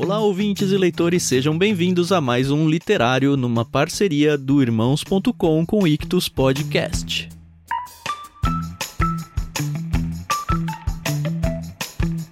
[0.00, 5.82] Olá, ouvintes e leitores, sejam bem-vindos a mais um literário numa parceria do Irmãos.com com
[5.82, 7.28] o Ictus Podcast.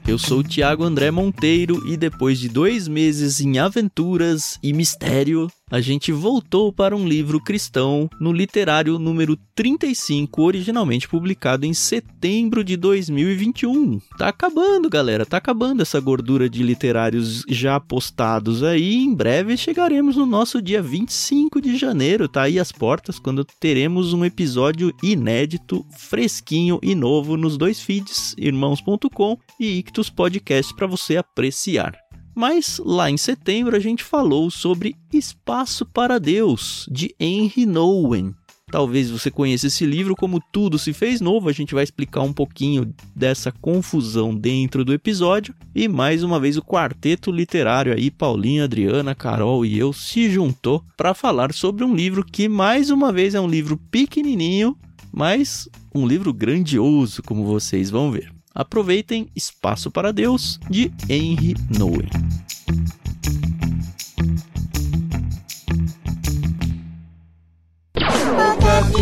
[0.06, 5.50] Eu sou o Thiago André Monteiro e depois de dois meses em aventuras e mistério,
[5.68, 12.62] a gente voltou para um livro cristão no literário número 35, originalmente publicado em setembro
[12.62, 13.98] de 2021.
[14.16, 18.94] Tá acabando, galera, tá acabando essa gordura de literários já postados aí.
[18.94, 24.12] Em breve chegaremos no nosso dia 25 de janeiro, tá aí as portas, quando teremos
[24.12, 31.16] um episódio inédito, fresquinho e novo nos dois feeds, irmãos.com e Ictus Podcast para você
[31.16, 32.05] apreciar.
[32.36, 38.34] Mas lá em setembro a gente falou sobre Espaço para Deus, de Henry Nouwen.
[38.70, 42.34] Talvez você conheça esse livro como Tudo se fez novo, a gente vai explicar um
[42.34, 45.54] pouquinho dessa confusão dentro do episódio.
[45.74, 50.84] E mais uma vez o quarteto literário aí, Paulinho, Adriana, Carol e eu, se juntou
[50.94, 54.76] para falar sobre um livro que mais uma vez é um livro pequenininho,
[55.10, 58.35] mas um livro grandioso, como vocês vão ver.
[58.56, 62.08] Aproveitem Espaço para Deus, de Henry Nouwen.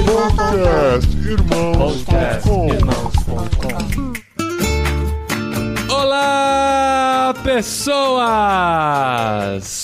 [0.05, 2.67] Podcast Irmãos.com
[5.89, 8.29] Olá, pessoas!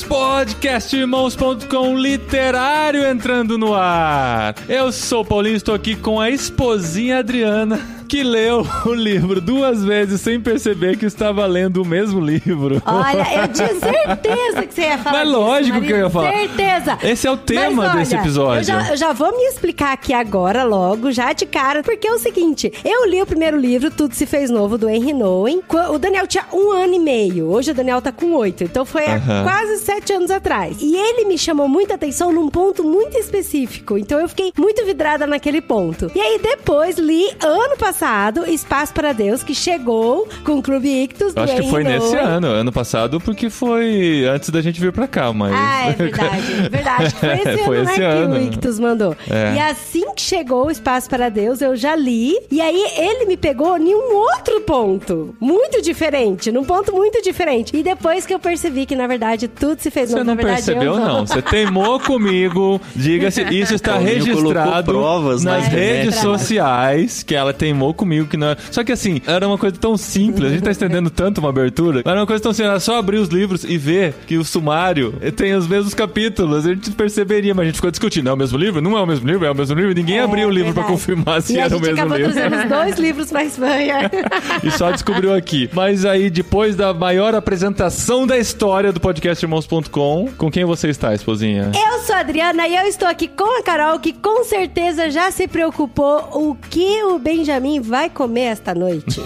[0.09, 4.57] Podcastirmãos.com literário entrando no ar.
[4.69, 9.85] Eu sou o Paulinho, estou aqui com a esposinha Adriana que leu o livro duas
[9.85, 12.83] vezes sem perceber que estava lendo o mesmo livro.
[12.85, 15.19] Olha, eu tinha certeza que você ia falar.
[15.19, 16.33] Mas disso, lógico Maria, que eu ia falar.
[16.33, 16.99] Certeza.
[17.05, 18.59] Esse é o tema Mas, olha, desse episódio.
[18.59, 22.13] Eu já, eu já vou me explicar aqui agora, logo, já de cara, porque é
[22.13, 25.63] o seguinte: eu li o primeiro livro, Tudo Se Fez Novo, do Henry Nouwen.
[25.93, 27.49] O Daniel tinha um ano e meio.
[27.49, 28.65] Hoje o Daniel tá com oito.
[28.65, 29.45] Então foi há Aham.
[29.45, 30.79] quase sete anos atrás.
[30.81, 33.97] E ele me chamou muita atenção num ponto muito específico.
[33.97, 36.11] Então eu fiquei muito vidrada naquele ponto.
[36.13, 38.00] E aí depois li ano passado
[38.47, 41.35] Espaço para Deus, que chegou com o Clube Ictus.
[41.35, 45.07] Eu acho que foi nesse ano, ano passado, porque foi antes da gente vir pra
[45.07, 45.53] cá, mas.
[45.55, 47.15] Ah, é verdade, é verdade.
[47.15, 48.35] Foi esse Foi ano, esse né, ano.
[48.35, 49.17] que o Ictus mandou.
[49.29, 49.55] É.
[49.55, 52.37] E assim que chegou o Espaço para Deus, eu já li.
[52.51, 57.77] E aí ele me pegou em um outro ponto, muito diferente, num ponto muito diferente.
[57.77, 60.95] E depois que eu percebi que, na verdade, tudo se fez Você não verdade, percebeu,
[60.95, 61.27] eu não.
[61.27, 62.81] Você teimou comigo.
[62.95, 66.39] Diga-se, isso está registrado provas na nas redes Registrado.
[66.39, 68.59] sociais que ela teimou comigo que não era.
[68.71, 70.47] Só que assim, era uma coisa tão simples.
[70.51, 72.03] A gente tá estendendo tanto uma abertura.
[72.05, 72.71] Mas era uma coisa tão simples.
[72.71, 76.67] Era só abrir os livros e ver que o sumário tem os mesmos capítulos.
[76.67, 78.29] A gente perceberia, mas a gente ficou discutindo.
[78.29, 78.81] É o mesmo livro?
[78.81, 79.45] Não é o mesmo livro?
[79.47, 79.95] É o mesmo livro?
[79.95, 80.93] Ninguém É, abriu o livro pra verdade.
[81.01, 82.33] confirmar se E a era o gente mesmo acabou livro.
[82.33, 84.11] trazendo os dois livros pra Espanha.
[84.63, 85.69] e só descobriu aqui.
[85.73, 91.15] Mas aí, depois da maior apresentação da história do podcast Irmãos.com, com quem você está,
[91.15, 91.71] esposinha?
[91.75, 95.31] Eu sou a Adriana e eu estou aqui com a Carol, que com certeza já
[95.31, 99.21] se preocupou o que o Benjamin vai comer esta noite.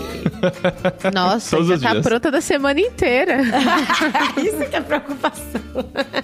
[1.12, 2.04] Nossa, Todos já tá dias.
[2.06, 3.38] pronta da semana inteira.
[4.42, 5.60] Isso que é preocupação.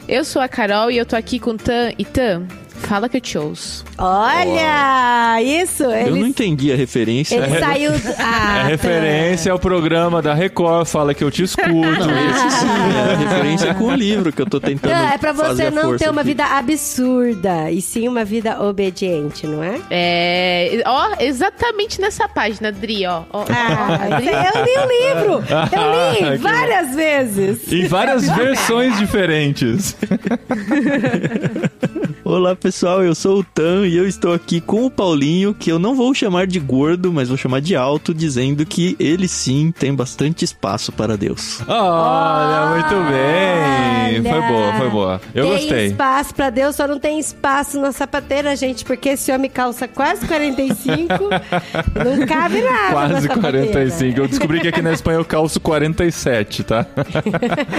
[0.09, 2.47] eu sou a Carol e eu tô aqui com Tan e Tan.
[2.81, 3.85] Fala que eu te ouço.
[3.97, 5.85] Olha, isso.
[5.85, 7.37] Eu Ele, não entendi a referência.
[7.37, 7.93] ele saiu.
[7.93, 11.69] do- É Ah, referência ao programa da Record, fala que eu te escuto.
[11.71, 15.19] Não, esse sim, é a referência com o livro que eu tô tentando Não, é
[15.19, 16.31] pra fazer você não ter uma aqui.
[16.31, 19.79] vida absurda, e sim uma vida obediente, não é?
[19.91, 20.83] É.
[20.87, 23.23] Ó, exatamente nessa página, Dri, ó.
[23.33, 25.33] ó, Ah, eu li o livro!
[25.49, 27.73] Eu Ah, li que várias vezes!
[27.73, 29.97] Em várias versões diferentes.
[32.31, 35.81] Olá pessoal, eu sou o Tan e eu estou aqui com o Paulinho, que eu
[35.81, 39.93] não vou chamar de gordo, mas vou chamar de alto, dizendo que ele sim tem
[39.93, 41.61] bastante espaço para Deus.
[41.67, 44.23] Olha, muito bem.
[44.23, 44.49] Foi Olha.
[44.49, 45.21] boa, foi boa.
[45.35, 45.87] Eu tem gostei.
[45.87, 50.25] espaço pra Deus, só não tem espaço na sapateira, gente, porque esse homem calça quase
[50.25, 51.13] 45,
[52.05, 53.67] não cabe nada na Quase sapateira.
[53.67, 54.21] 45.
[54.21, 56.87] Eu descobri que aqui na Espanha eu calço 47, tá?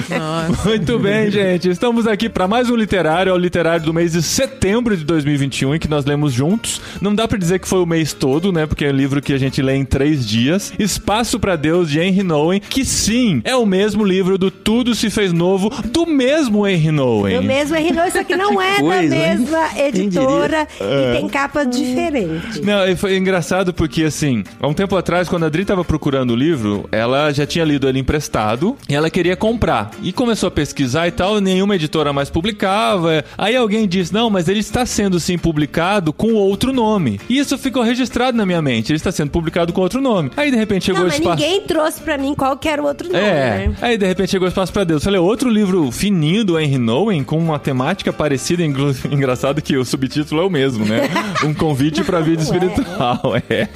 [0.09, 0.67] Nossa.
[0.67, 1.69] Muito bem, gente.
[1.69, 5.75] Estamos aqui para mais um literário, é o literário do mês de setembro de 2021,
[5.75, 6.81] em que nós lemos juntos.
[6.99, 8.65] Não dá pra dizer que foi o mês todo, né?
[8.65, 10.73] Porque é um livro que a gente lê em três dias.
[10.79, 15.11] Espaço para Deus, de Henry Nouwen, que sim, é o mesmo livro do Tudo Se
[15.11, 17.37] Fez Novo, do mesmo Henry Nouwen.
[17.37, 19.37] O mesmo Henry Nouwen, só que não é coisa, da hein?
[19.37, 21.13] mesma Quem editora É.
[21.13, 22.61] e tem capa diferente.
[22.63, 26.31] Não, e foi engraçado porque, assim, há um tempo atrás, quando a Adri tava procurando
[26.31, 29.91] o livro, ela já tinha lido ele emprestado e ela queria comprar.
[30.01, 33.23] E começou a pesquisar e tal, nenhuma editora mais publicava.
[33.37, 37.19] Aí alguém disse: Não, mas ele está sendo sim publicado com outro nome.
[37.29, 38.91] E isso ficou registrado na minha mente.
[38.91, 40.31] Ele está sendo publicado com outro nome.
[40.37, 41.41] Aí de repente chegou Não, mas espaço.
[41.41, 43.75] ninguém trouxe pra mim qual que era o outro nome, É, né?
[43.81, 45.03] aí de repente chegou o Espaço pra Deus.
[45.03, 48.63] Falei, outro livro fininho do Henry Nowen com uma temática parecida.
[49.11, 51.01] Engraçado que o subtítulo é o mesmo, né?
[51.43, 53.67] Um convite pra vida espiritual, é.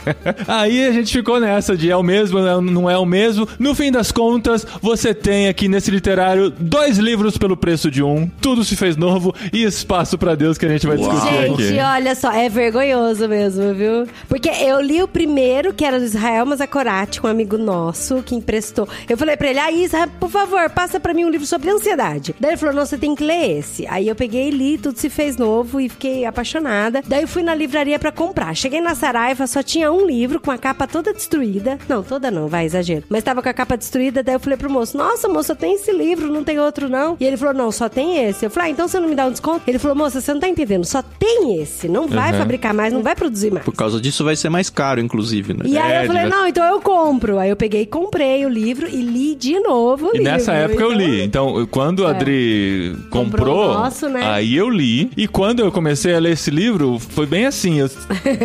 [0.48, 3.48] Aí a gente ficou nessa de é o mesmo, não é- não é o mesmo.
[3.58, 8.28] No fim das contas, você tem aqui nesse literário dois livros pelo preço de um.
[8.42, 11.80] Tudo se fez novo e Espaço pra Deus que a gente vai discutir Gente, aqui.
[11.80, 14.08] olha só, é vergonhoso mesmo, viu?
[14.28, 18.88] Porque eu li o primeiro, que era do Israel Mazakorati, um amigo nosso, que emprestou.
[19.10, 22.36] Eu falei pra ele, ah, Isa, por favor, passa pra mim um livro sobre ansiedade.
[22.40, 23.88] Daí ele falou, não, você tem que ler esse.
[23.88, 27.02] Aí eu peguei e li, tudo se fez novo e fiquei apaixonada.
[27.08, 28.56] Daí eu fui na livraria pra comprar.
[28.56, 31.78] Cheguei na Saraiva, só tinha um livro com a capa toda destruída.
[31.90, 33.04] Não, toda não, vai, exagero.
[33.10, 35.76] Mas tava com a capa destruída, daí eu falei pro moço, nossa, moço, só tem
[35.76, 37.16] esse livro, não tem outro não.
[37.20, 38.46] E ele falou, não, só tem esse.
[38.46, 39.62] Eu falei, ah, então você não me dá um desconto?
[39.68, 41.88] Ele falou, moça, você não tá entendendo, só tem esse.
[41.88, 42.38] Não vai Uhum.
[42.40, 43.66] fabricar mais, não vai produzir mais.
[43.66, 45.62] Por causa disso vai ser mais caro, inclusive, né?
[45.66, 47.40] E aí É, eu falei, não, então eu compro.
[47.40, 50.32] Aí eu peguei e comprei o livro e li de novo o E livro.
[50.32, 51.22] nessa época eu Então, li.
[51.24, 54.22] Então, quando a Adri comprou, Comprou o nosso, né?
[54.24, 55.10] aí eu li.
[55.18, 57.80] E quando eu comecei a ler esse livro, foi bem assim.
[57.80, 57.90] Eu,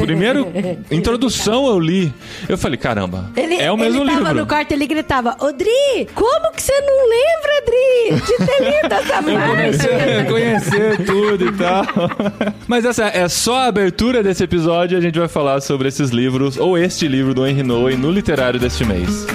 [0.01, 0.47] primeiro,
[0.91, 2.13] introdução eu li.
[2.49, 4.41] Eu falei, caramba, Ele, é o mesmo ele tava livro.
[4.41, 9.23] no quarto ele gritava, Odri, como que você não lembra, Adri, de ter lido essa
[9.23, 10.11] Comecei parte?
[10.11, 11.80] a conhecer tudo e tal.
[12.67, 14.97] Mas essa é só a abertura desse episódio.
[14.97, 18.59] A gente vai falar sobre esses livros, ou este livro do Henry Nowen, no literário
[18.59, 19.27] deste mês.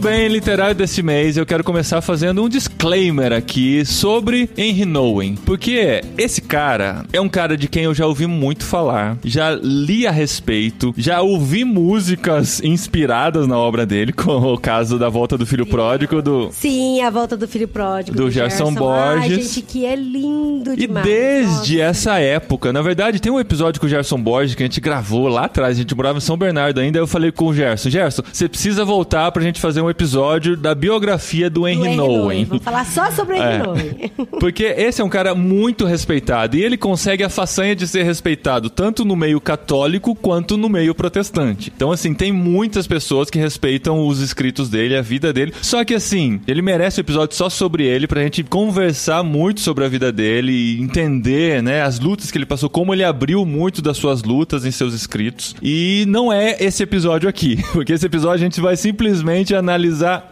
[0.00, 5.34] Muito bem, literário desse mês, eu quero começar fazendo um disclaimer aqui sobre Henry Nowen.
[5.44, 10.06] Porque esse cara é um cara de quem eu já ouvi muito falar, já li
[10.06, 15.44] a respeito, já ouvi músicas inspiradas na obra dele, como o caso da Volta do
[15.44, 16.48] Filho Pródigo, do...
[16.50, 18.16] Sim, a volta do filho pródigo.
[18.16, 19.22] Do Gerson Borges.
[19.22, 21.04] Ai, gente, que é lindo E demais.
[21.04, 21.90] desde Nossa.
[21.90, 25.28] essa época, na verdade, tem um episódio com o Gerson Borges que a gente gravou
[25.28, 28.22] lá atrás, a gente morava em São Bernardo ainda, eu falei com o Gerson, Gerson,
[28.32, 32.44] você precisa voltar pra gente fazer um episódio da biografia do Do Henry Henry Nowen.
[32.44, 33.56] Vou falar só sobre o É.
[33.56, 34.12] Henry Nowen.
[34.40, 38.70] Porque esse é um cara muito respeitado e ele consegue a façanha de ser respeitado
[38.70, 41.70] tanto no meio católico quanto no meio protestante.
[41.74, 45.52] Então, assim, tem muitas pessoas que respeitam os escritos dele, a vida dele.
[45.60, 49.84] Só que, assim, ele merece um episódio só sobre ele pra gente conversar muito sobre
[49.84, 53.82] a vida dele e entender, né, as lutas que ele passou, como ele abriu muito
[53.82, 55.54] das suas lutas em seus escritos.
[55.62, 59.79] E não é esse episódio aqui, porque esse episódio a gente vai simplesmente analisar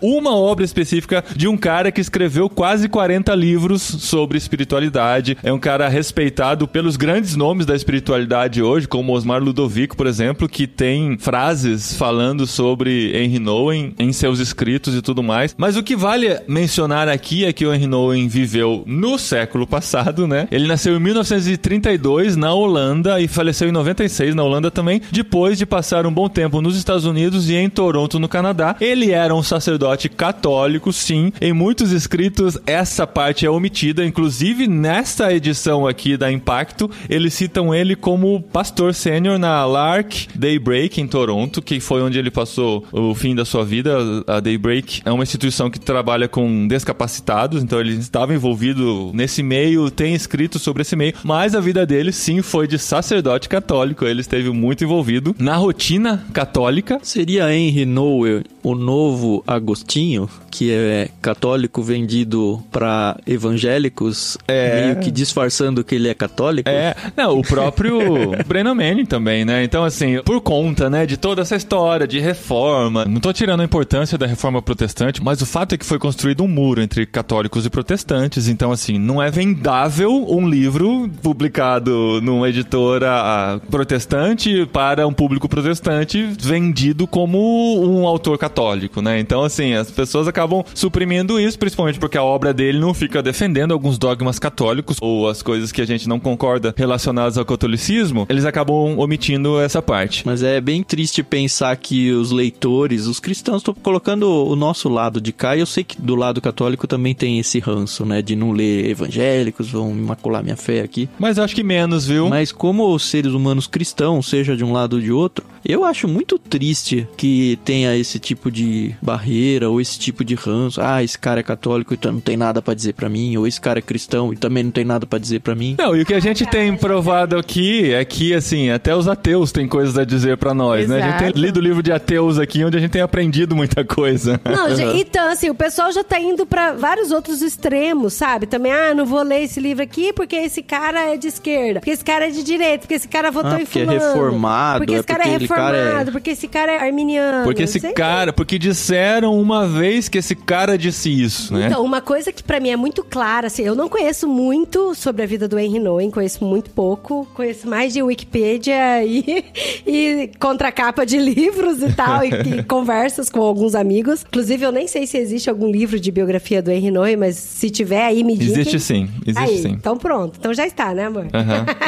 [0.01, 5.37] uma obra específica de um cara que escreveu quase 40 livros sobre espiritualidade.
[5.43, 10.49] É um cara respeitado pelos grandes nomes da espiritualidade hoje, como Osmar Ludovico, por exemplo,
[10.49, 15.55] que tem frases falando sobre Henry Nowen em seus escritos e tudo mais.
[15.57, 20.27] Mas o que vale mencionar aqui é que o Henry Nowen viveu no século passado,
[20.27, 20.49] né?
[20.51, 25.67] Ele nasceu em 1932 na Holanda e faleceu em 96 na Holanda também, depois de
[25.67, 28.77] passar um bom tempo nos Estados Unidos e em Toronto, no Canadá.
[28.81, 31.33] Ele era um sacerdote católico, sim.
[31.41, 34.05] Em muitos escritos, essa parte é omitida.
[34.05, 41.01] Inclusive, nesta edição aqui da Impacto, eles citam ele como pastor sênior na Lark Daybreak,
[41.01, 43.99] em Toronto, que foi onde ele passou o fim da sua vida.
[44.27, 49.91] A Daybreak é uma instituição que trabalha com descapacitados, então ele estava envolvido nesse meio,
[49.91, 54.05] tem escrito sobre esse meio, mas a vida dele, sim, foi de sacerdote católico.
[54.05, 56.99] Ele esteve muito envolvido na rotina católica.
[57.03, 64.83] Seria Henry Nowen o novo Agostinho, que é católico vendido pra evangélicos, É.
[64.83, 66.69] meio que disfarçando que ele é católico?
[66.69, 67.99] É, não, o próprio
[68.47, 69.63] Brennan Manning também, né?
[69.65, 73.65] Então, assim, por conta, né, de toda essa história de reforma, não tô tirando a
[73.65, 77.65] importância da reforma protestante, mas o fato é que foi construído um muro entre católicos
[77.67, 85.13] e protestantes, então, assim, não é vendável um livro publicado numa editora protestante para um
[85.13, 87.39] público protestante vendido como
[87.85, 88.58] um autor católico,
[89.03, 89.21] né?
[89.21, 93.73] Então, assim, as pessoas acabam suprimindo isso, principalmente porque a obra dele não fica defendendo
[93.73, 98.45] alguns dogmas católicos ou as coisas que a gente não concorda relacionadas ao catolicismo, eles
[98.45, 100.23] acabam omitindo essa parte.
[100.27, 105.21] Mas é bem triste pensar que os leitores, os cristãos, estou colocando o nosso lado
[105.21, 108.21] de cá, e eu sei que do lado católico também tem esse ranço, né?
[108.21, 111.09] De não ler evangélicos, vão macular minha fé aqui.
[111.19, 112.29] Mas eu acho que menos, viu?
[112.29, 116.09] Mas como os seres humanos cristãos, seja de um lado ou de outro, eu acho
[116.09, 120.81] muito triste que tenha esse tipo de barreira ou esse tipo de ranço.
[120.81, 123.37] Ah, esse cara é católico, então não tem nada pra dizer pra mim.
[123.37, 125.77] Ou esse cara é cristão e também não tem nada pra dizer pra mim.
[125.79, 129.53] Não, e o que a gente tem provado aqui é que, assim, até os ateus
[129.53, 130.97] têm coisas a dizer pra nós, né?
[130.99, 131.41] A gente tem Exato.
[131.41, 134.41] lido o livro de ateus aqui, onde a gente tem aprendido muita coisa.
[134.45, 138.47] Não, gente, então, assim, o pessoal já tá indo pra vários outros extremos, sabe?
[138.47, 141.91] Também, ah, não vou ler esse livro aqui porque esse cara é de esquerda, porque
[141.91, 144.01] esse cara é de direita, porque esse cara votou Ah, em porque é fulano.
[144.07, 147.45] reformado, Porque é esse cara é porque cara reformado, é- porque esse cara é arminiano.
[147.45, 147.93] Porque esse Sei
[148.29, 151.67] cara, porque disseram uma vez que esse cara disse isso, né?
[151.67, 155.23] Então, uma coisa que pra mim é muito clara, assim, eu não conheço muito sobre
[155.23, 159.45] a vida do Henry Nowen, conheço muito pouco, conheço mais de Wikipedia e,
[159.87, 164.25] e contracapa de livros e tal, e, e conversas com alguns amigos.
[164.29, 167.71] Inclusive, eu nem sei se existe algum livro de biografia do Henry Nowen, mas se
[167.71, 168.61] tiver aí, me diga.
[168.61, 169.71] Existe sim, existe aí, sim.
[169.71, 171.27] Então pronto, então já está, né, amor?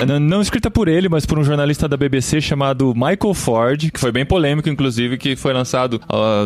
[0.06, 4.00] Não, não escrita por ele, mas por um jornalista da BBC chamado Michael Ford, que
[4.00, 6.00] foi bem polêmico, inclusive, que foi lançado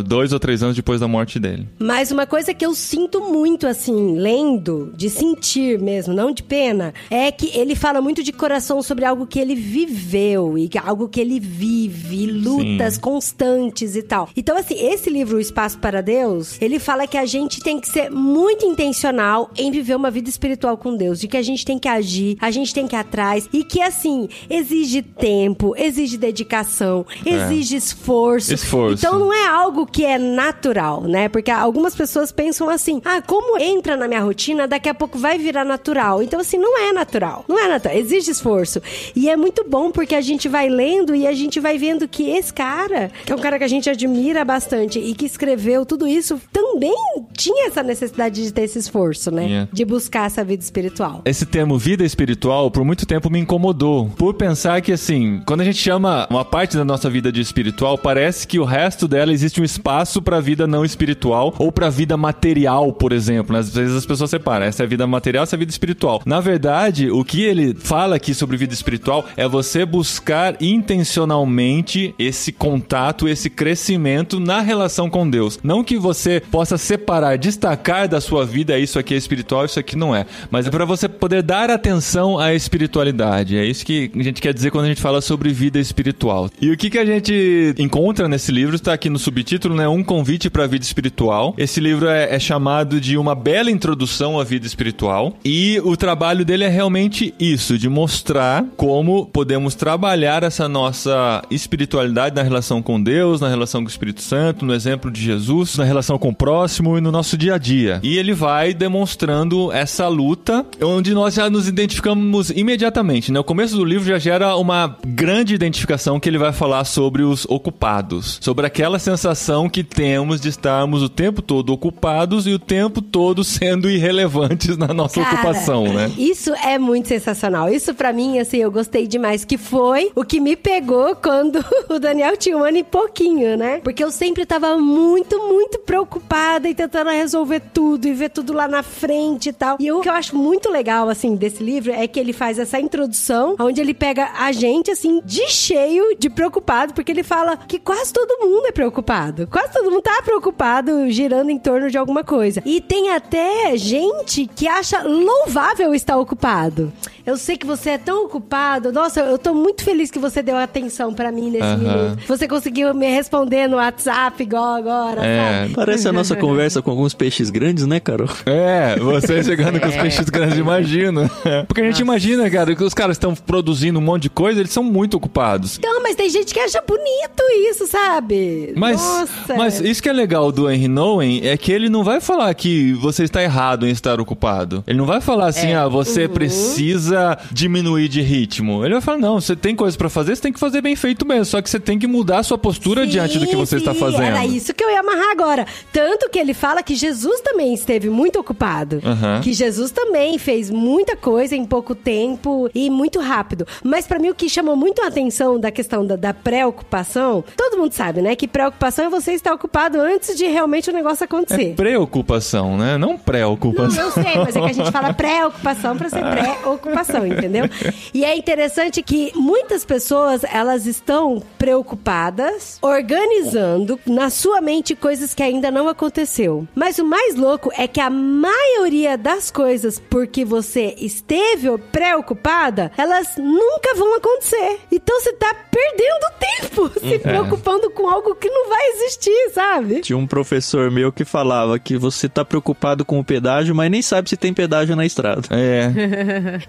[0.04, 1.68] dois ou três anos depois da morte dele.
[1.78, 6.92] Mas uma coisa que eu sinto muito, assim, lendo, de sentir mesmo, não de pena,
[7.10, 11.20] é que ele fala muito de coração sobre algo que ele viveu e algo que
[11.20, 13.00] ele vive, lutas Sim.
[13.00, 14.28] constantes e tal.
[14.36, 17.88] Então, assim, esse livro, O Espaço para Deus, ele fala que a gente tem que
[17.88, 21.78] ser muito intencional em viver uma vida espiritual com Deus, de que a gente tem
[21.78, 27.06] que agir, a gente tem que ir atrás e que, assim, exige tempo, exige dedicação,
[27.24, 28.52] exige esforço.
[28.52, 29.06] Esforço.
[29.06, 31.28] Então, não é algo que é natural, né?
[31.28, 35.38] Porque algumas pessoas pensam assim: ah, como entra na minha rotina, daqui a pouco vai
[35.38, 36.22] virar natural.
[36.22, 37.44] Então, assim, não é natural.
[37.48, 37.96] Não é natural.
[37.96, 38.80] Exige esforço.
[39.16, 42.30] E é muito bom porque a gente vai lendo e a gente vai vendo que
[42.30, 46.06] esse cara, que é um cara que a gente admira bastante e que escreveu tudo
[46.06, 46.94] isso, também
[47.36, 49.46] tinha essa necessidade de ter esse esforço, né?
[49.46, 49.68] Tinha.
[49.72, 51.22] De buscar essa vida espiritual.
[51.24, 54.10] Esse termo vida espiritual, por muito tempo me incomodou.
[54.16, 57.96] Por pensar que, assim, quando a gente chama uma parte da nossa vida de espiritual,
[57.96, 62.16] parece que o resto dela existe um espaço pra vida não espiritual ou pra vida
[62.16, 63.52] material, por exemplo.
[63.52, 63.60] né?
[63.60, 64.66] Às vezes as pessoas separam.
[64.66, 66.22] Essa é a vida material, essa é a vida espiritual.
[66.24, 72.52] Na verdade, o que ele fala aqui sobre vida espiritual é você buscar intencionalmente esse
[72.52, 75.58] contato, esse crescimento na relação com Deus.
[75.62, 79.96] Não que você possa separar, destacar da sua vida isso aqui é espiritual, isso aqui
[79.96, 80.26] não é.
[80.50, 83.56] Mas é para você poder dar atenção à espiritualidade.
[83.56, 86.50] É isso que a gente quer dizer quando a gente fala sobre vida espiritual.
[86.60, 89.88] E o que, que a gente encontra nesse livro está aqui no subtítulo, né?
[89.88, 91.54] Um convite para a vida espiritual.
[91.56, 95.34] Esse livro é, é chamado de uma bela introdução à vida espiritual.
[95.44, 102.34] E o trabalho dele é realmente isso, de mostrar como podemos trabalhar essa nossa espiritualidade
[102.34, 105.84] na relação com Deus, na relação com o Espírito Santo, no exemplo de Jesus, na
[105.84, 108.00] relação com o próximo e no nosso dia a dia.
[108.02, 113.30] E ele vai demonstrando essa luta, onde nós já nos identificamos imediatamente.
[113.30, 113.38] Né?
[113.38, 117.46] O começo do livro já gera uma grande identificação que ele vai falar sobre os
[117.48, 123.02] ocupados, sobre aquela sensação que temos de estarmos o tempo todo ocupados e o tempo
[123.02, 126.10] todo sendo irrelevantes na nossa Cara, ocupação, né?
[126.16, 127.68] Isso é muito sensacional.
[127.68, 129.44] Isso pra mim, assim, eu gostei demais.
[129.44, 133.80] Que foi o que me pegou quando o Daniel tinha um ano e pouquinho, né?
[133.84, 138.66] Porque eu sempre tava muito, muito preocupada e tentando resolver tudo e ver tudo lá
[138.66, 139.76] na frente e tal.
[139.78, 142.80] E o que eu acho muito legal, assim, desse livro é que ele faz essa
[142.80, 147.78] introdução, onde ele pega a gente, assim, de cheio de preocupado, porque ele fala que
[147.78, 149.33] quase todo mundo é preocupado.
[149.50, 152.62] Quase todo mundo tá preocupado, girando em torno de alguma coisa.
[152.64, 156.92] E tem até gente que acha louvável estar ocupado.
[157.26, 158.92] Eu sei que você é tão ocupado.
[158.92, 161.76] Nossa, eu tô muito feliz que você deu atenção pra mim nesse Aham.
[161.78, 162.26] minuto.
[162.28, 165.74] Você conseguiu me responder no WhatsApp igual agora, É, sabe?
[165.74, 168.28] Parece a nossa conversa com alguns peixes grandes, né, Carol?
[168.44, 171.30] É, você chegando com os peixes grandes, imagino.
[171.66, 174.72] Porque a gente imagina, cara, que os caras estão produzindo um monte de coisa, eles
[174.72, 175.78] são muito ocupados.
[175.78, 178.74] Então, mas tem gente que acha bonito isso, sabe?
[178.76, 179.23] Mas, Nossa.
[179.56, 182.92] Mas isso que é legal do Henry Nowen é que ele não vai falar que
[182.94, 184.82] você está errado em estar ocupado.
[184.86, 188.84] Ele não vai falar assim, ah, você precisa diminuir de ritmo.
[188.84, 191.26] Ele vai falar, não, você tem coisas pra fazer, você tem que fazer bem feito
[191.26, 191.44] mesmo.
[191.44, 193.92] Só que você tem que mudar a sua postura Sim, diante do que você está
[193.92, 194.22] sim, fazendo.
[194.22, 195.66] Era isso que eu ia amarrar agora.
[195.92, 199.00] Tanto que ele fala que Jesus também esteve muito ocupado.
[199.04, 199.40] Aham.
[199.42, 203.66] Que Jesus também fez muita coisa em pouco tempo e muito rápido.
[203.82, 207.78] Mas pra mim o que chamou muito a atenção da questão da, da preocupação, todo
[207.78, 208.34] mundo sabe, né?
[208.36, 211.74] Que preocupação é você estar ocupado antes de realmente o negócio É acontecer.
[211.74, 212.98] preocupação, né?
[212.98, 214.04] Não Não, preocupação.
[214.04, 217.64] eu sei, mas é que a gente fala preocupação pra ser pré-ocupação, entendeu?
[218.12, 225.42] E é interessante que muitas pessoas, elas estão preocupadas, organizando na sua mente coisas que
[225.42, 226.66] ainda não aconteceu.
[226.74, 233.36] Mas o mais louco é que a maioria das coisas porque você esteve preocupada, elas
[233.36, 234.80] nunca vão acontecer.
[234.90, 240.00] Então você tá perdendo tempo se preocupando com algo que não vai existir, sabe?
[240.00, 244.02] Tinha um professor meu que falava que você tá preocupado com o pedágio, mas nem
[244.02, 245.42] sabe se tem pedágio na estrada.
[245.50, 245.90] É.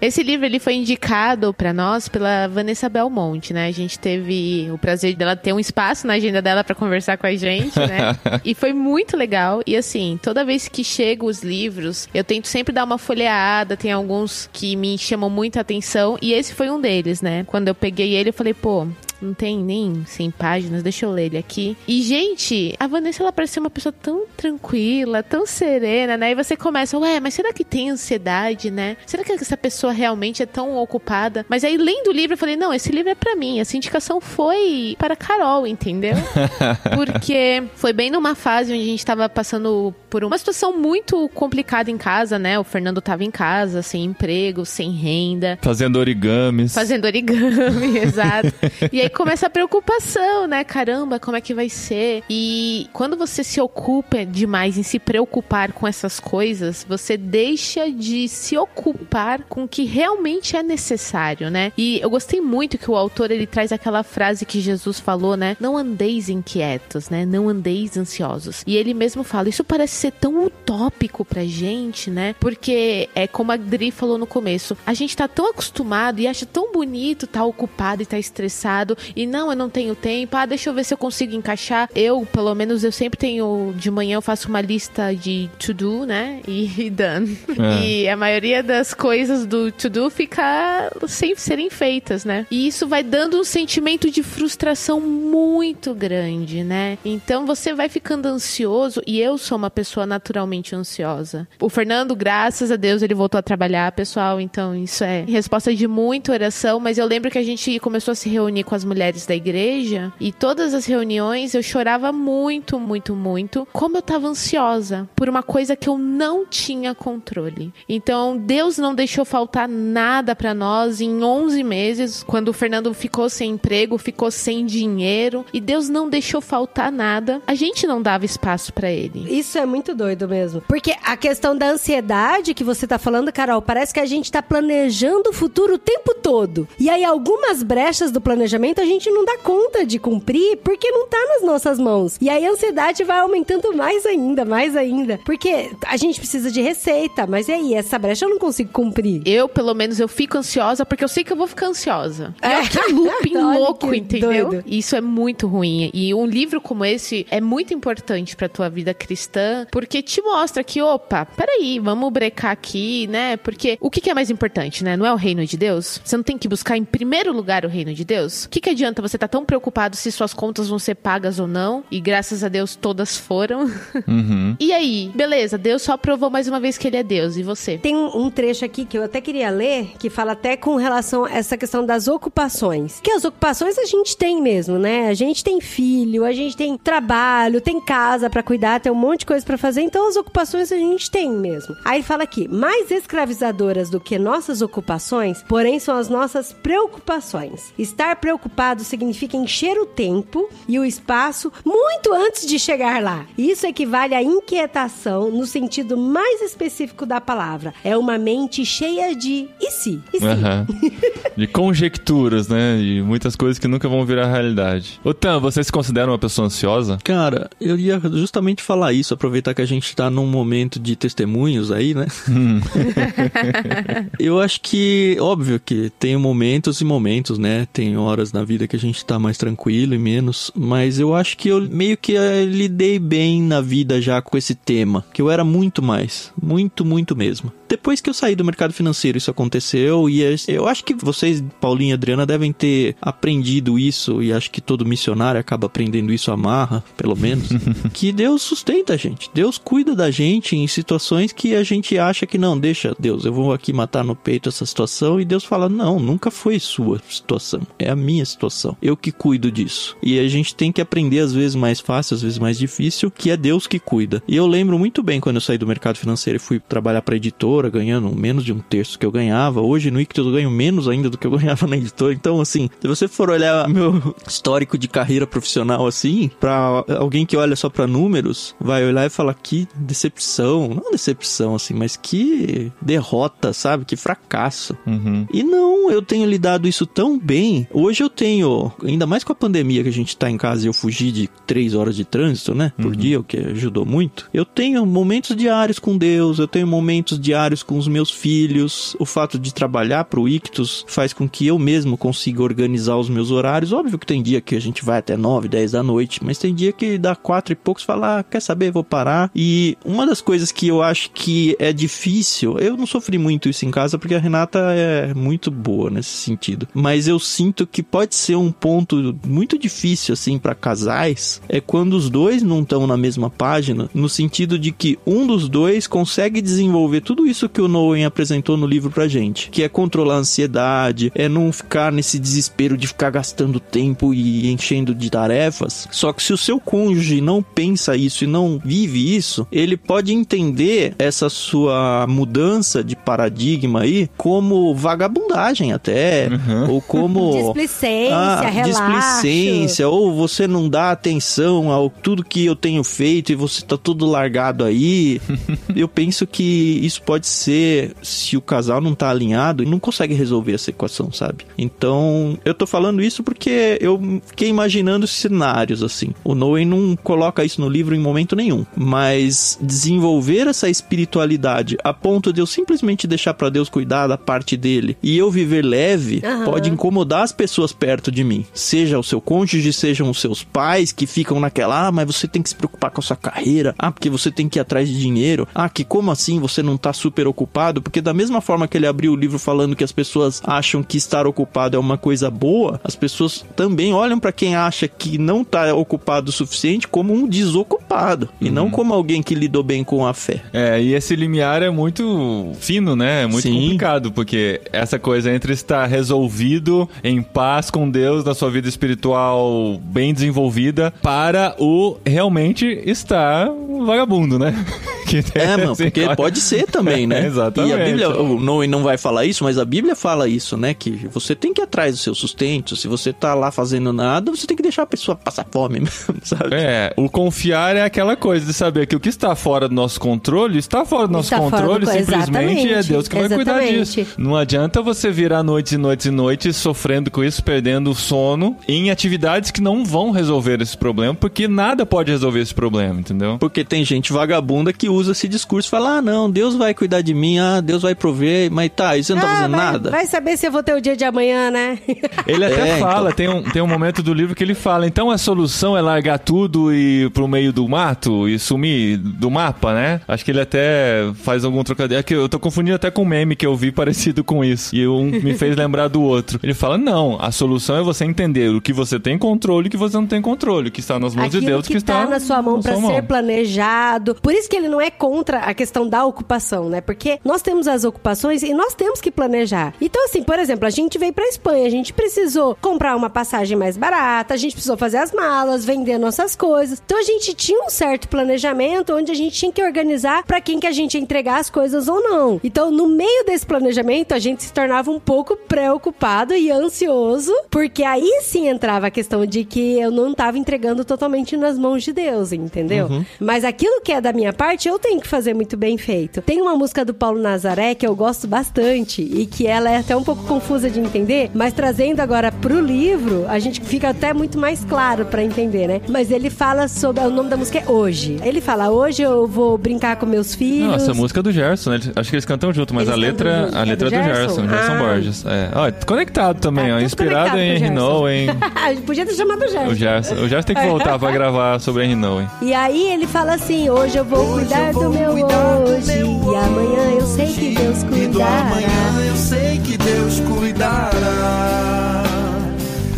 [0.00, 3.66] Esse livro ele foi indicado pra nós pela Vanessa Belmonte, né?
[3.66, 7.26] A gente teve o prazer dela ter um espaço na agenda dela pra conversar com
[7.26, 8.16] a gente, né?
[8.44, 9.62] e foi muito legal.
[9.66, 13.76] E assim, toda vez que chegam os livros, eu tento sempre dar uma folheada.
[13.76, 17.44] Tem alguns que me chamam muita atenção e esse foi um deles, né?
[17.44, 18.86] Quando eu peguei ele, eu falei, pô,
[19.20, 21.76] não tem nem 100 páginas, deixa eu ler ele aqui.
[21.86, 26.32] E, gente, a Vanessa, ela parece ser uma pessoa tão tranquila, tão serena, né?
[26.32, 28.96] E você começa, ué, mas será que tem ansiedade, né?
[29.06, 31.44] Será que essa pessoa realmente é tão ocupada?
[31.48, 33.60] Mas aí, lendo o livro, eu falei, não, esse livro é pra mim.
[33.60, 36.14] Essa indicação foi para Carol, entendeu?
[36.94, 41.90] Porque foi bem numa fase onde a gente tava passando por uma situação muito complicada
[41.90, 42.58] em casa, né?
[42.58, 45.58] O Fernando tava em casa, sem emprego, sem renda.
[45.62, 46.74] Fazendo origamis.
[46.74, 48.52] Fazendo origami, exato.
[48.92, 50.64] E aí começa a preocupação, né?
[50.64, 52.22] Caramba, como é que vai ser?
[52.28, 58.28] E quando você se ocupa demais em se preocupar com essas coisas, você deixa de
[58.28, 61.72] se ocupar com o que realmente é necessário, né?
[61.76, 65.56] E eu gostei muito que o autor ele traz aquela frase que Jesus falou, né?
[65.60, 67.24] Não andeis inquietos, né?
[67.24, 68.62] Não andeis ansiosos.
[68.66, 72.34] E ele mesmo fala, isso parece ser tão utópico pra gente, né?
[72.40, 76.46] Porque é como a Dri falou no começo, a gente tá tão acostumado e acha
[76.46, 80.36] tão bonito tá ocupado e tá estressado e não, eu não tenho tempo.
[80.36, 81.88] Ah, deixa eu ver se eu consigo encaixar.
[81.94, 86.06] Eu, pelo menos, eu sempre tenho de manhã eu faço uma lista de to do,
[86.06, 86.40] né?
[86.76, 87.38] E done.
[87.58, 87.86] É.
[87.86, 92.46] E a maioria das coisas do to do fica sem serem feitas, né?
[92.50, 96.98] E isso vai dando um sentimento de frustração muito grande, né?
[97.04, 101.46] Então você vai ficando ansioso e eu sou uma pessoa naturalmente ansiosa.
[101.60, 105.86] O Fernando, graças a Deus, ele voltou a trabalhar, pessoal, então isso é resposta de
[105.86, 109.26] muita oração, mas eu lembro que a gente começou a se reunir com as mulheres
[109.26, 115.08] da igreja e todas as reuniões eu chorava muito, muito, muito, como eu tava ansiosa
[115.14, 117.72] por uma coisa que eu não tinha controle.
[117.88, 123.28] Então, Deus não deixou faltar nada pra nós em 11 meses, quando o Fernando ficou
[123.28, 127.42] sem emprego, ficou sem dinheiro, e Deus não deixou faltar nada.
[127.46, 129.26] A gente não dava espaço pra ele.
[129.28, 130.62] Isso é muito doido mesmo.
[130.62, 134.42] Porque a questão da ansiedade que você tá falando, Carol, parece que a gente tá
[134.42, 136.68] planejando o futuro o tempo todo.
[136.78, 141.06] E aí, algumas brechas do planejamento a gente não dá conta de cumprir porque não
[141.06, 142.16] tá nas nossas mãos.
[142.20, 145.18] E aí a ansiedade vai aumentando mais ainda, mais ainda.
[145.24, 149.22] Porque a gente precisa de receita, mas e aí, essa brecha eu não consigo cumprir.
[149.24, 152.34] Eu, pelo menos, eu fico ansiosa porque eu sei que eu vou ficar ansiosa.
[152.40, 152.52] É.
[152.52, 154.48] é que looping louco, que entendeu?
[154.48, 154.64] doido.
[154.66, 155.90] Isso é muito ruim.
[155.92, 160.62] E um livro como esse é muito importante pra tua vida cristã, porque te mostra
[160.64, 163.36] que, opa, peraí, vamos brecar aqui, né?
[163.36, 164.96] Porque o que que é mais importante, né?
[164.96, 166.00] Não é o reino de Deus?
[166.04, 168.44] Você não tem que buscar em primeiro lugar o reino de Deus?
[168.44, 171.46] O que que adianta você estar tão preocupado se suas contas vão ser pagas ou
[171.46, 171.84] não?
[171.88, 173.70] E graças a Deus todas foram.
[174.06, 174.56] Uhum.
[174.60, 177.36] e aí, beleza, Deus só provou mais uma vez que ele é Deus.
[177.36, 177.76] E você?
[177.76, 181.24] Tem um, um trecho aqui que eu até queria ler, que fala até com relação
[181.24, 183.00] a essa questão das ocupações.
[183.02, 185.08] Que as ocupações a gente tem mesmo, né?
[185.08, 189.20] A gente tem filho, a gente tem trabalho, tem casa pra cuidar, tem um monte
[189.20, 191.74] de coisa pra fazer, então as ocupações a gente tem mesmo.
[191.84, 197.72] Aí fala aqui, mais escravizadoras do que nossas ocupações, porém são as nossas preocupações.
[197.78, 203.26] Estar preocupado significa encher o tempo e o espaço muito antes de chegar lá.
[203.36, 207.74] Isso equivale à inquietação no sentido mais específico da palavra.
[207.84, 210.00] É uma mente cheia de e se?
[210.12, 210.26] E se?
[210.26, 210.66] Aham.
[211.36, 212.80] De conjecturas, né?
[212.80, 214.98] E muitas coisas que nunca vão virar realidade.
[215.04, 216.96] Ô Tan, você se considera uma pessoa ansiosa?
[217.04, 221.70] Cara, eu ia justamente falar isso, aproveitar que a gente tá num momento de testemunhos
[221.70, 222.06] aí, né?
[224.18, 227.68] eu acho que, óbvio que tem momentos e momentos, né?
[227.70, 231.36] Tem horas na vida que a gente tá mais tranquilo e menos, mas eu acho
[231.36, 235.30] que eu meio que eh, lidei bem na vida já com esse tema, que eu
[235.30, 237.52] era muito mais, muito, muito mesmo.
[237.68, 241.42] Depois que eu saí do mercado financeiro, isso aconteceu e es- eu acho que vocês,
[241.60, 246.30] Paulinho e Adriana, devem ter aprendido isso e acho que todo missionário acaba aprendendo isso
[246.30, 247.48] à marra, pelo menos,
[247.92, 249.28] que Deus sustenta a gente.
[249.34, 253.32] Deus cuida da gente em situações que a gente acha que não, deixa Deus, eu
[253.32, 257.60] vou aqui matar no peito essa situação e Deus fala: "Não, nunca foi sua situação,
[257.78, 258.35] é a minha situação".
[258.36, 258.76] Situação.
[258.80, 259.96] Eu que cuido disso.
[260.02, 263.30] E a gente tem que aprender, às vezes mais fácil, às vezes mais difícil, que
[263.30, 264.22] é Deus que cuida.
[264.28, 267.16] E eu lembro muito bem quando eu saí do mercado financeiro e fui trabalhar para
[267.16, 269.60] editora, ganhando menos de um terço que eu ganhava.
[269.60, 272.12] Hoje no Ictus eu ganho menos ainda do que eu ganhava na editora.
[272.12, 277.36] Então, assim, se você for olhar meu histórico de carreira profissional assim, para alguém que
[277.36, 282.70] olha só para números, vai olhar e falar que decepção, não decepção assim, mas que
[282.80, 283.84] derrota, sabe?
[283.84, 284.76] Que fracasso.
[284.86, 285.26] Uhum.
[285.32, 287.66] E não, eu tenho lidado isso tão bem.
[287.72, 290.68] Hoje eu tenho, ainda mais com a pandemia que a gente tá em casa e
[290.68, 292.72] eu fugi de três horas de trânsito, né?
[292.80, 294.28] Por dia, o que ajudou muito.
[294.32, 298.96] Eu tenho momentos diários com Deus, eu tenho momentos diários com os meus filhos.
[298.98, 303.30] O fato de trabalhar pro Ictus faz com que eu mesmo consiga organizar os meus
[303.30, 303.72] horários.
[303.72, 306.54] Óbvio que tem dia que a gente vai até 9, 10 da noite, mas tem
[306.54, 309.30] dia que dá quatro e poucos fala, ah, quer saber, vou parar.
[309.34, 313.66] E uma das coisas que eu acho que é difícil, eu não sofri muito isso
[313.66, 318.05] em casa porque a Renata é muito boa nesse sentido, mas eu sinto que pode
[318.14, 322.96] ser um ponto muito difícil assim para casais, é quando os dois não estão na
[322.96, 327.68] mesma página, no sentido de que um dos dois consegue desenvolver tudo isso que o
[327.68, 332.18] Noen apresentou no livro pra gente, que é controlar a ansiedade, é não ficar nesse
[332.18, 335.88] desespero de ficar gastando tempo e enchendo de tarefas.
[335.90, 340.12] Só que se o seu cônjuge não pensa isso e não vive isso, ele pode
[340.12, 346.28] entender essa sua mudança de paradigma aí como vagabundagem até,
[346.68, 347.52] ou como
[347.96, 349.20] Displicência, ah, relaxo.
[349.22, 353.76] displicência, ou você não dá atenção ao tudo que eu tenho feito e você tá
[353.76, 355.20] tudo largado aí.
[355.74, 360.52] eu penso que isso pode ser, se o casal não tá alinhado, não consegue resolver
[360.52, 361.46] essa equação, sabe?
[361.56, 366.10] Então, eu tô falando isso porque eu fiquei imaginando cenários assim.
[366.24, 371.92] O Noé não coloca isso no livro em momento nenhum, mas desenvolver essa espiritualidade a
[371.92, 376.22] ponto de eu simplesmente deixar pra Deus cuidar da parte dele e eu viver leve
[376.24, 376.44] Aham.
[376.44, 378.44] pode incomodar as pessoas perto de mim.
[378.52, 382.42] Seja o seu cônjuge, sejam os seus pais que ficam naquela, ah, mas você tem
[382.42, 384.98] que se preocupar com a sua carreira, ah, porque você tem que ir atrás de
[384.98, 387.80] dinheiro, ah, que como assim você não tá super ocupado?
[387.80, 390.96] Porque da mesma forma que ele abriu o livro falando que as pessoas acham que
[390.96, 395.44] estar ocupado é uma coisa boa, as pessoas também olham pra quem acha que não
[395.44, 400.06] tá ocupado o suficiente como um desocupado e não como alguém que lidou bem com
[400.06, 400.42] a fé.
[400.52, 403.22] É, e esse limiar é muito fino, né?
[403.22, 403.54] É muito Sim.
[403.54, 409.78] complicado, porque essa coisa entre estar resolvido, em paz com Deus, na sua vida espiritual
[409.84, 413.48] bem desenvolvida, para o realmente estar
[413.84, 414.54] vagabundo, né?
[415.06, 417.24] Que É, mano, assim, porque pode ser também, né?
[417.30, 417.70] Exatamente.
[417.70, 420.74] E a Bíblia, o Noé não vai falar isso, mas a Bíblia fala isso, né?
[420.74, 422.74] Que você tem que ir atrás do seu sustento.
[422.74, 426.16] Se você tá lá fazendo nada, você tem que deixar a pessoa passar fome mesmo,
[426.24, 426.48] sabe?
[426.56, 430.00] É, o confiar é aquela coisa de saber que o que está fora do nosso
[430.00, 433.28] controle está fora do nosso Está do controle, co- simplesmente é exatamente, Deus que vai
[433.28, 433.94] cuidar exatamente.
[434.02, 434.14] disso.
[434.18, 438.56] Não adianta você virar noites e noites e noites sofrendo com isso, perdendo o sono
[438.68, 443.36] em atividades que não vão resolver esse problema, porque nada pode resolver esse problema, entendeu?
[443.38, 447.00] Porque tem gente vagabunda que usa esse discurso e fala: ah, não, Deus vai cuidar
[447.02, 449.60] de mim, ah, Deus vai prover, mas tá, e você não tá Ah, fazendo vai,
[449.72, 449.90] nada?
[449.90, 451.78] vai saber se eu vou ter o dia de amanhã, né?
[452.26, 455.10] Ele até É, fala, tem, um, tem um momento do livro que ele fala, então
[455.10, 459.72] a solução é largar tudo e ir pro meio do mato e sumir do mapa,
[459.74, 460.00] né?
[460.06, 461.98] Acho que ele até faz algum trocadilho.
[461.98, 464.74] É que eu tô confundindo até com um meme que eu vi parecido com isso.
[464.74, 466.38] E um me fez lembrar do outro.
[466.42, 469.70] Ele fala, não, a solução é você entender o que você tem controle e o
[469.70, 470.68] que você não tem controle.
[470.68, 472.60] O que está nas mãos Aquilo de Deus, que, que está tá na sua mão
[472.62, 474.14] sua ser planejado.
[474.16, 476.80] Por isso que ele não é contra a questão da ocupação, né?
[476.80, 479.74] Porque nós temos as ocupações e nós temos que planejar.
[479.80, 483.56] Então, assim, por exemplo, a gente veio pra Espanha, a gente precisou comprar uma passagem
[483.56, 486.82] mais barata, a gente precisou fazer as malas, vender nossas coisas.
[486.84, 490.60] Então, a gente tinha um certo planejamento onde a gente tinha que organizar pra quem
[490.60, 492.40] que a gente ia entregar as coisas ou não.
[492.42, 497.82] Então, no meio desse planejamento, a gente se tornava um pouco preocupado e ansioso, porque
[497.82, 501.92] aí sim entrava a questão de que eu não tava entregando totalmente nas mãos de
[501.92, 502.88] Deus, entendeu?
[503.20, 506.20] Mas aquilo que é da minha parte, eu tenho que fazer muito bem feito.
[506.22, 509.96] Tem uma música do Paulo Nazaré que eu gosto bastante e que ela é até
[509.96, 514.38] um pouco confusa de entender, mas trazendo agora pro livro, a gente fica até muito
[514.38, 515.80] mais claro pra entender, né?
[515.88, 517.02] Mas ele fala sobre.
[517.06, 518.16] O nome da música é Hoje.
[518.24, 520.68] Ele fala: Hoje eu vou brincar com meus filhos.
[520.68, 521.80] Nossa, a música é do Gerson, né?
[521.94, 523.56] Acho que eles cantam junto, mas Eles a letra, junto.
[523.56, 524.20] a É letra do é do Gerson?
[524.42, 524.78] Gerson, Gerson Ah.
[524.78, 525.24] Borges.
[525.26, 525.50] É.
[525.54, 526.80] Ó, conectado também, Tá ó.
[526.80, 527.74] Inspirado conectado em com o Henry Gerson.
[527.74, 528.26] Nowen.
[528.64, 529.68] A gente podia ter chamado o Gerson.
[529.70, 532.28] O Gerson, o Gerson tem que voltar pra gravar sobre Henry Nowen.
[532.42, 535.92] E aí ele fala assim: hoje eu vou cuidar do meu hoje.
[535.92, 538.40] E amanhã eu sei que Deus E do cuidará.
[538.40, 538.68] amanhã
[539.08, 540.90] eu sei que Deus cuidará.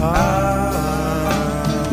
[0.00, 0.47] Ah,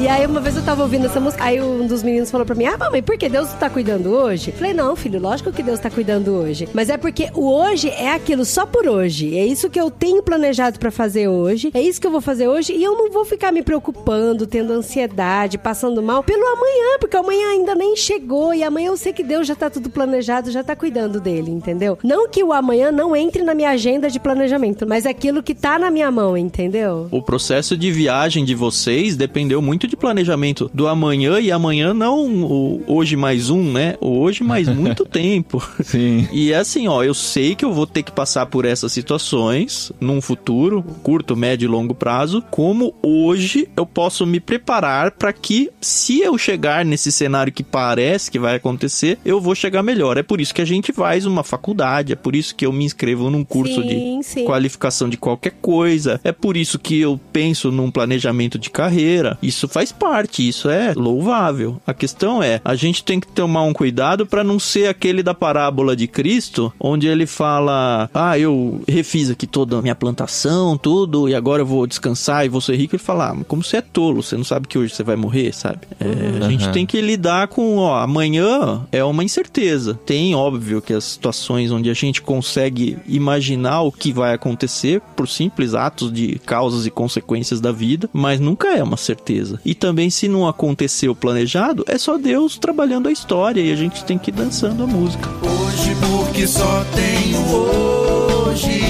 [0.06, 2.54] E aí uma vez eu tava ouvindo essa música, aí um dos meninos falou pra
[2.54, 4.52] mim: Ah, mamãe, por que Deus tá cuidando hoje?
[4.52, 6.70] Falei, não, filho, lógico que Deus tá cuidando hoje.
[6.76, 9.36] Mas é porque o hoje é aquilo só por hoje.
[9.36, 11.72] É isso que eu tenho planejado pra fazer hoje.
[11.74, 12.72] É isso que eu vou fazer hoje.
[12.74, 17.48] E eu não vou ficar me preocupando, tendo ansiedade, passando mal pelo amanhã, porque amanhã
[17.54, 18.54] ainda nem chegou.
[18.54, 21.98] E amanhã eu sei que Deus já tá tudo planejado, já tá cuidando dele, entendeu?
[22.04, 25.80] Não que o amanhã não entre na minha agenda de planejamento, mas aquilo que tá
[25.80, 27.08] na minha mão, entendeu?
[27.10, 32.26] O processo de viagem de vocês dependeu muito de planejamento do amanhã e amanhã não
[32.44, 33.96] o hoje mais um, né?
[34.02, 35.66] O hoje mais muito tempo.
[35.84, 36.28] Sim.
[36.32, 39.92] E é assim, ó, eu sei que eu vou ter que passar por essas situações
[40.00, 45.70] num futuro, curto, médio e longo prazo, como hoje eu posso me preparar para que
[45.82, 50.18] se eu chegar nesse cenário que parece que vai acontecer, eu vou chegar melhor.
[50.18, 52.86] É por isso que a gente faz uma faculdade, é por isso que eu me
[52.86, 54.46] inscrevo num curso Sim, de sim.
[54.46, 56.20] qualificação de qualquer coisa.
[56.24, 59.38] É por isso que eu penso num planejamento de carreira.
[59.42, 61.82] Isso faz parte, isso é louvável.
[61.86, 65.34] A questão é, a gente tem que tomar um cuidado para não ser aquele da
[65.34, 71.28] parábola de Cristo, onde ele fala: "Ah, eu refiz aqui toda a minha plantação, tudo,
[71.30, 72.96] e agora eu vou descansar e vou ser rico".
[72.96, 75.54] Ele fala: ah, "Como você é tolo, você não sabe que hoje você vai morrer,
[75.54, 75.80] sabe?".
[76.00, 76.72] É, A gente Uhum.
[76.72, 80.00] tem que lidar com, ó, amanhã é uma incerteza.
[80.06, 85.28] Tem, óbvio, que as situações onde a gente consegue imaginar o que vai acontecer por
[85.28, 89.60] simples atos de causas e consequências da vida, mas nunca é uma certeza.
[89.66, 94.06] E também, se não aconteceu planejado, é só Deus trabalhando a história e a gente
[94.06, 95.28] tem que ir dançando a música.
[95.42, 98.82] Hoje porque só tenho hoje.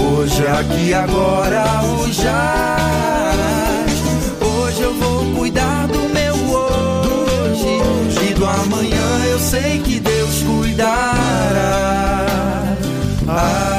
[0.00, 3.36] Hoje aqui agora o jaz.
[4.40, 8.30] Hoje eu vou cuidar do meu hoje.
[8.30, 10.94] E do amanhã eu sei que Deus cuidará.
[13.28, 13.75] Ah.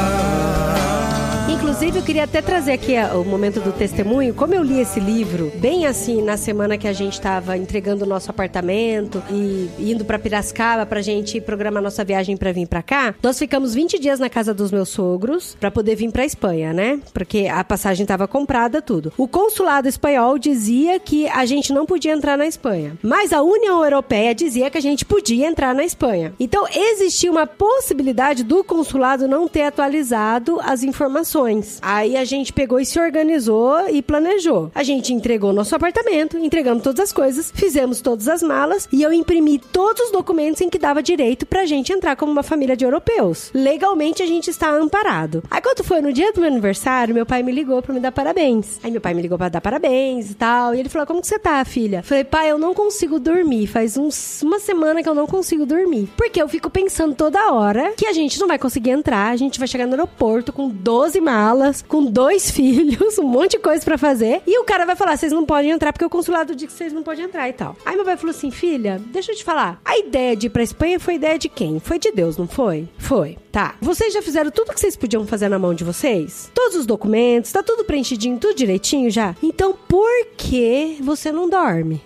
[1.77, 4.33] Inclusive, eu queria até trazer aqui a- o momento do testemunho.
[4.33, 8.07] Como eu li esse livro, bem assim, na semana que a gente estava entregando o
[8.07, 13.13] nosso apartamento e indo pra Piracicaba pra gente programar nossa viagem pra vir pra cá,
[13.21, 16.99] nós ficamos 20 dias na casa dos meus sogros pra poder vir pra Espanha, né?
[17.13, 19.13] Porque a passagem tava comprada, tudo.
[19.15, 23.83] O consulado espanhol dizia que a gente não podia entrar na Espanha, mas a União
[23.83, 26.33] Europeia dizia que a gente podia entrar na Espanha.
[26.39, 31.66] Então, existia uma possibilidade do consulado não ter atualizado as informações.
[31.81, 34.71] Aí a gente pegou e se organizou e planejou.
[34.73, 39.11] A gente entregou nosso apartamento, entregamos todas as coisas, fizemos todas as malas e eu
[39.13, 42.85] imprimi todos os documentos em que dava direito pra gente entrar como uma família de
[42.85, 43.51] europeus.
[43.53, 45.43] Legalmente a gente está amparado.
[45.49, 48.11] Aí quando foi no dia do meu aniversário, meu pai me ligou pra me dar
[48.11, 48.79] parabéns.
[48.83, 50.73] Aí meu pai me ligou pra dar parabéns e tal.
[50.73, 52.03] E ele falou: Como que você tá, filha?
[52.03, 53.67] Falei, pai, eu não consigo dormir.
[53.67, 56.09] Faz uns, uma semana que eu não consigo dormir.
[56.15, 59.31] Porque eu fico pensando toda hora que a gente não vai conseguir entrar.
[59.31, 61.56] A gente vai chegar no aeroporto com 12 malas,
[61.87, 64.41] com dois filhos, um monte de coisa pra fazer.
[64.45, 66.93] E o cara vai falar: vocês não podem entrar porque o consulado diz que vocês
[66.93, 67.75] não podem entrar e tal.
[67.85, 69.79] Aí meu pai falou assim: filha, deixa eu te falar.
[69.83, 71.79] A ideia de ir pra Espanha foi ideia de quem?
[71.79, 72.87] Foi de Deus, não foi?
[72.97, 73.37] Foi.
[73.57, 73.73] Tá.
[73.81, 76.51] Vocês já fizeram tudo que vocês podiam fazer na mão de vocês?
[76.53, 79.35] Todos os documentos, tá tudo preenchidinho, tudo direitinho já?
[79.41, 81.99] Então por que você não dorme?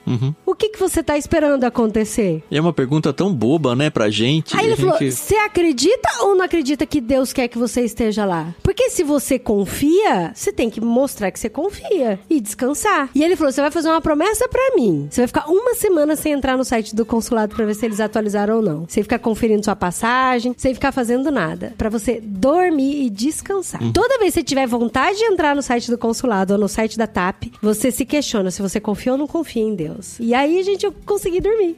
[0.45, 2.41] O que, que você tá esperando acontecer?
[2.49, 4.55] E é uma pergunta tão boba, né, pra gente.
[4.55, 8.23] Aí ele falou: gente- você acredita ou não acredita que Deus quer que você esteja
[8.23, 8.55] lá?
[8.63, 13.09] Porque se você confia, você tem que mostrar que você confia e descansar.
[13.13, 15.09] E ele falou: você vai fazer uma promessa pra mim.
[15.11, 17.99] Você vai ficar uma semana sem entrar no site do consulado pra ver se eles
[17.99, 18.85] atualizaram ou não.
[18.87, 21.40] Sem ficar conferindo sua passagem, sem ficar fazendo nada.
[21.77, 23.81] Pra você dormir e descansar.
[23.91, 26.97] Toda vez que você tiver vontade de entrar no site do consulado ou no site
[26.97, 30.19] da TAP, você se questiona se você confia ou não confia em Deus.
[30.19, 31.77] E aí, gente, eu consegui dormir.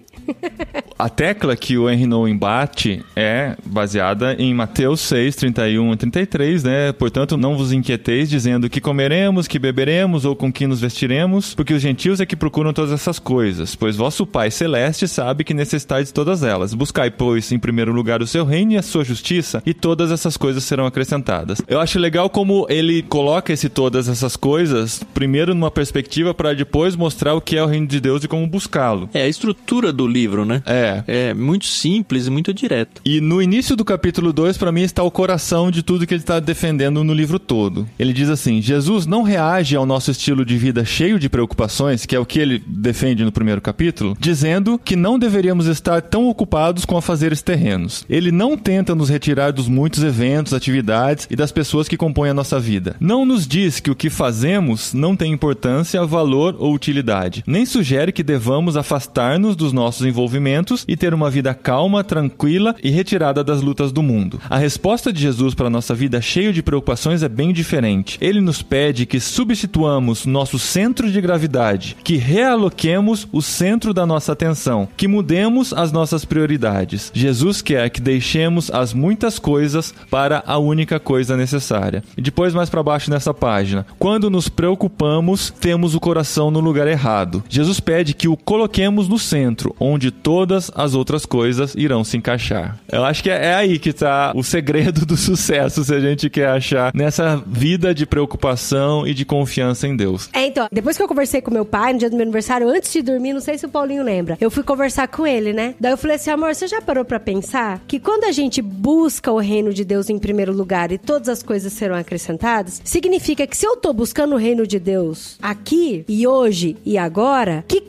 [0.98, 6.64] A tecla que o Henry Nowen bate é baseada em Mateus 6, 31 e 33,
[6.64, 6.92] né?
[6.94, 11.74] Portanto, não vos inquieteis dizendo que comeremos, que beberemos ou com que nos vestiremos, porque
[11.74, 16.08] os gentios é que procuram todas essas coisas, pois vosso Pai Celeste sabe que necessitais
[16.08, 16.74] de todas elas.
[16.74, 20.38] Buscai, pois, em primeiro lugar o seu reino e a sua justiça, e todas essas
[20.38, 21.62] coisas serão acrescentadas.
[21.68, 26.96] Eu acho legal como ele coloca esse todas essas coisas, primeiro numa perspectiva para depois
[26.96, 29.10] mostrar o que é o reino de Deus e como buscá-lo.
[29.14, 30.62] É a estrutura do livro, né?
[30.66, 33.02] É, É muito simples e muito direto.
[33.06, 36.22] E no início do capítulo 2, para mim, está o coração de tudo que ele
[36.22, 37.88] está defendendo no livro todo.
[38.00, 42.16] Ele diz assim: Jesus não reage ao nosso estilo de vida cheio de preocupações, que
[42.16, 46.86] é o que ele defende no primeiro capítulo, dizendo que não deveríamos estar tão ocupados
[46.86, 48.06] com afazeres terrenos.
[48.10, 52.34] Ele não tenta nos retirar dos muitos eventos, atividades e das pessoas que compõem a
[52.34, 52.96] nossa vida.
[53.00, 57.44] Não nos diz que o que fazemos não tem importância, valor ou utilidade.
[57.48, 62.90] Nem sugere que devamos afastar-nos dos nossos envolvimentos e ter uma vida calma, tranquila e
[62.90, 64.40] retirada das lutas do mundo.
[64.50, 68.18] A resposta de Jesus para a nossa vida cheia de preocupações é bem diferente.
[68.22, 74.34] Ele nos pede que substituamos nosso centro de gravidade, que realoquemos o centro da nossa
[74.34, 77.12] atenção, que mudemos as nossas prioridades.
[77.14, 82.04] Jesus quer que deixemos as muitas coisas para a única coisa necessária.
[82.18, 86.88] E depois mais para baixo nessa página, quando nos preocupamos, temos o coração no lugar
[86.88, 87.44] errado.
[87.50, 92.78] Jesus pede que o coloquemos no centro, onde todas as outras coisas irão se encaixar.
[92.92, 96.50] Eu acho que é aí que está o segredo do sucesso, se a gente quer
[96.50, 100.30] achar nessa vida de preocupação e de confiança em Deus.
[100.34, 102.92] É, então, depois que eu conversei com meu pai no dia do meu aniversário, antes
[102.92, 105.76] de dormir, não sei se o Paulinho lembra, eu fui conversar com ele, né?
[105.80, 109.13] Daí eu falei assim, amor, você já parou pra pensar que quando a gente busca
[109.32, 113.58] o reino de Deus em primeiro lugar e todas as coisas serão acrescentadas, significa que
[113.58, 117.82] se eu tô buscando o reino de Deus aqui e hoje e agora, que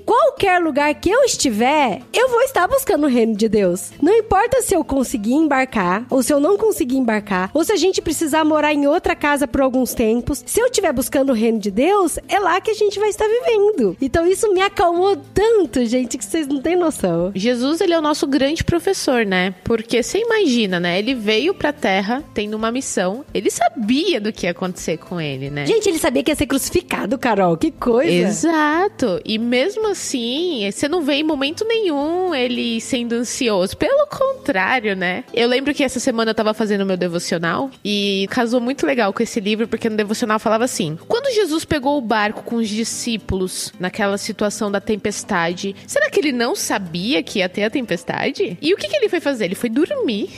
[0.44, 3.92] qualquer lugar que eu estiver, eu vou estar buscando o reino de Deus.
[4.02, 7.76] Não importa se eu conseguir embarcar ou se eu não conseguir embarcar, ou se a
[7.76, 11.59] gente precisar morar em outra casa por alguns tempos, se eu estiver buscando o reino
[11.59, 13.96] de Deus, é lá que a gente vai estar vivendo.
[14.02, 17.33] Então isso me acalmou tanto, gente, que vocês não têm noção.
[17.35, 19.54] Jesus, ele é o nosso grande professor, né?
[19.64, 20.98] Porque você imagina, né?
[20.98, 23.24] Ele veio pra terra tendo uma missão.
[23.33, 25.64] Ele sabia do que ia acontecer com ele, né?
[25.64, 27.57] Gente, ele sabia que ia ser crucificado, Carol.
[27.57, 28.12] Que coisa.
[28.12, 29.20] Exato.
[29.24, 30.33] E mesmo assim,
[30.72, 33.76] você não vê em momento nenhum ele sendo ansioso.
[33.76, 35.24] Pelo contrário, né?
[35.32, 39.22] Eu lembro que essa semana eu tava fazendo meu devocional e casou muito legal com
[39.22, 43.72] esse livro, porque no devocional falava assim: quando Jesus pegou o barco com os discípulos
[43.78, 48.56] naquela situação da tempestade, será que ele não sabia que ia ter a tempestade?
[48.60, 49.46] E o que, que ele foi fazer?
[49.46, 50.30] Ele foi dormir.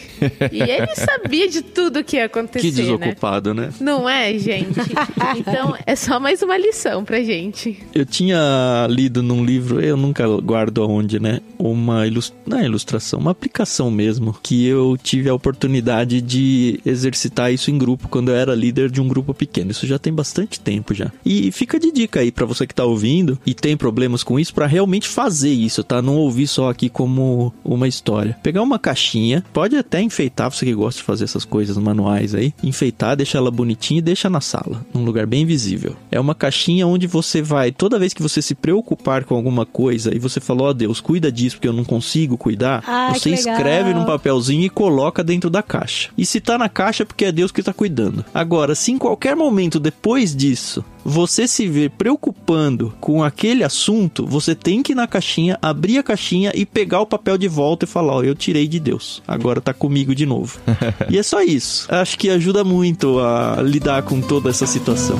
[0.52, 2.70] e ele sabia de tudo que ia acontecer.
[2.70, 2.82] Que né?
[2.82, 3.70] desocupado, né?
[3.80, 4.76] Não é, gente?
[5.36, 7.78] Então, é só mais uma lição pra gente.
[7.94, 11.40] Eu tinha lido num livro, eu nunca guardo aonde, né?
[11.58, 12.32] Uma ilus...
[12.46, 17.78] não é ilustração, uma aplicação mesmo, que eu tive a oportunidade de exercitar isso em
[17.78, 19.70] grupo quando eu era líder de um grupo pequeno.
[19.70, 21.10] Isso já tem bastante tempo já.
[21.24, 24.54] E fica de dica aí pra você que tá ouvindo e tem problemas com isso
[24.54, 26.00] pra realmente fazer isso, tá?
[26.00, 28.36] Não ouvir só aqui como uma história.
[28.42, 32.54] Pegar uma caixinha, pode até enfeitar, você que gosta de fazer essas coisas manuais aí,
[32.62, 35.96] enfeitar, deixar ela bonitinha e deixa na sala, num lugar bem visível.
[36.10, 40.14] É uma caixinha onde você vai, toda vez que você se preocupar com alguma coisa
[40.14, 43.92] e você falou, ó Deus, cuida disso porque eu não consigo cuidar, Ai, você escreve
[43.92, 46.10] num papelzinho e coloca dentro da caixa.
[46.16, 48.24] E se tá na caixa é porque é Deus que tá cuidando.
[48.32, 54.56] Agora, se em qualquer momento depois disso você se ver preocupando com aquele assunto, você
[54.56, 57.88] tem que ir na caixinha, abrir a caixinha e pegar o papel de volta e
[57.88, 60.58] falar: Ó, eu tirei de Deus, agora tá comigo de novo.
[61.08, 61.86] e é só isso.
[61.88, 65.16] Acho que ajuda muito a lidar com toda essa situação.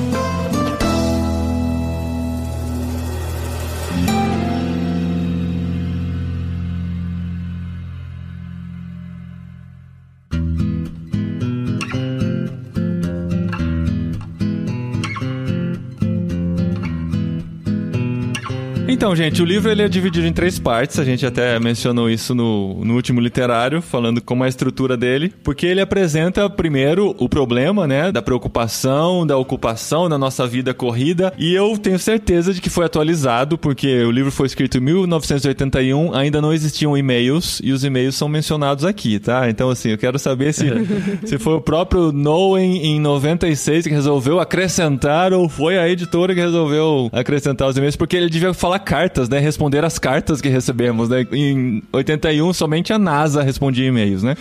[19.07, 20.99] Então, gente, o livro ele é dividido em três partes.
[20.99, 25.33] A gente até mencionou isso no, no último literário, falando como é a estrutura dele.
[25.45, 28.11] Porque ele apresenta primeiro o problema, né?
[28.11, 31.31] Da preocupação, da ocupação da nossa vida corrida.
[31.37, 36.13] E eu tenho certeza de que foi atualizado, porque o livro foi escrito em 1981,
[36.13, 39.49] ainda não existiam e-mails, e os e-mails são mencionados aqui, tá?
[39.49, 40.65] Então, assim, eu quero saber se,
[41.23, 46.41] se foi o próprio Noen em 96 que resolveu acrescentar, ou foi a editora que
[46.41, 49.37] resolveu acrescentar os e-mails, porque ele devia falar cartas, né?
[49.37, 51.25] Responder as cartas que recebemos, né?
[51.31, 54.35] Em 81, somente a NASA respondia e-mails, né?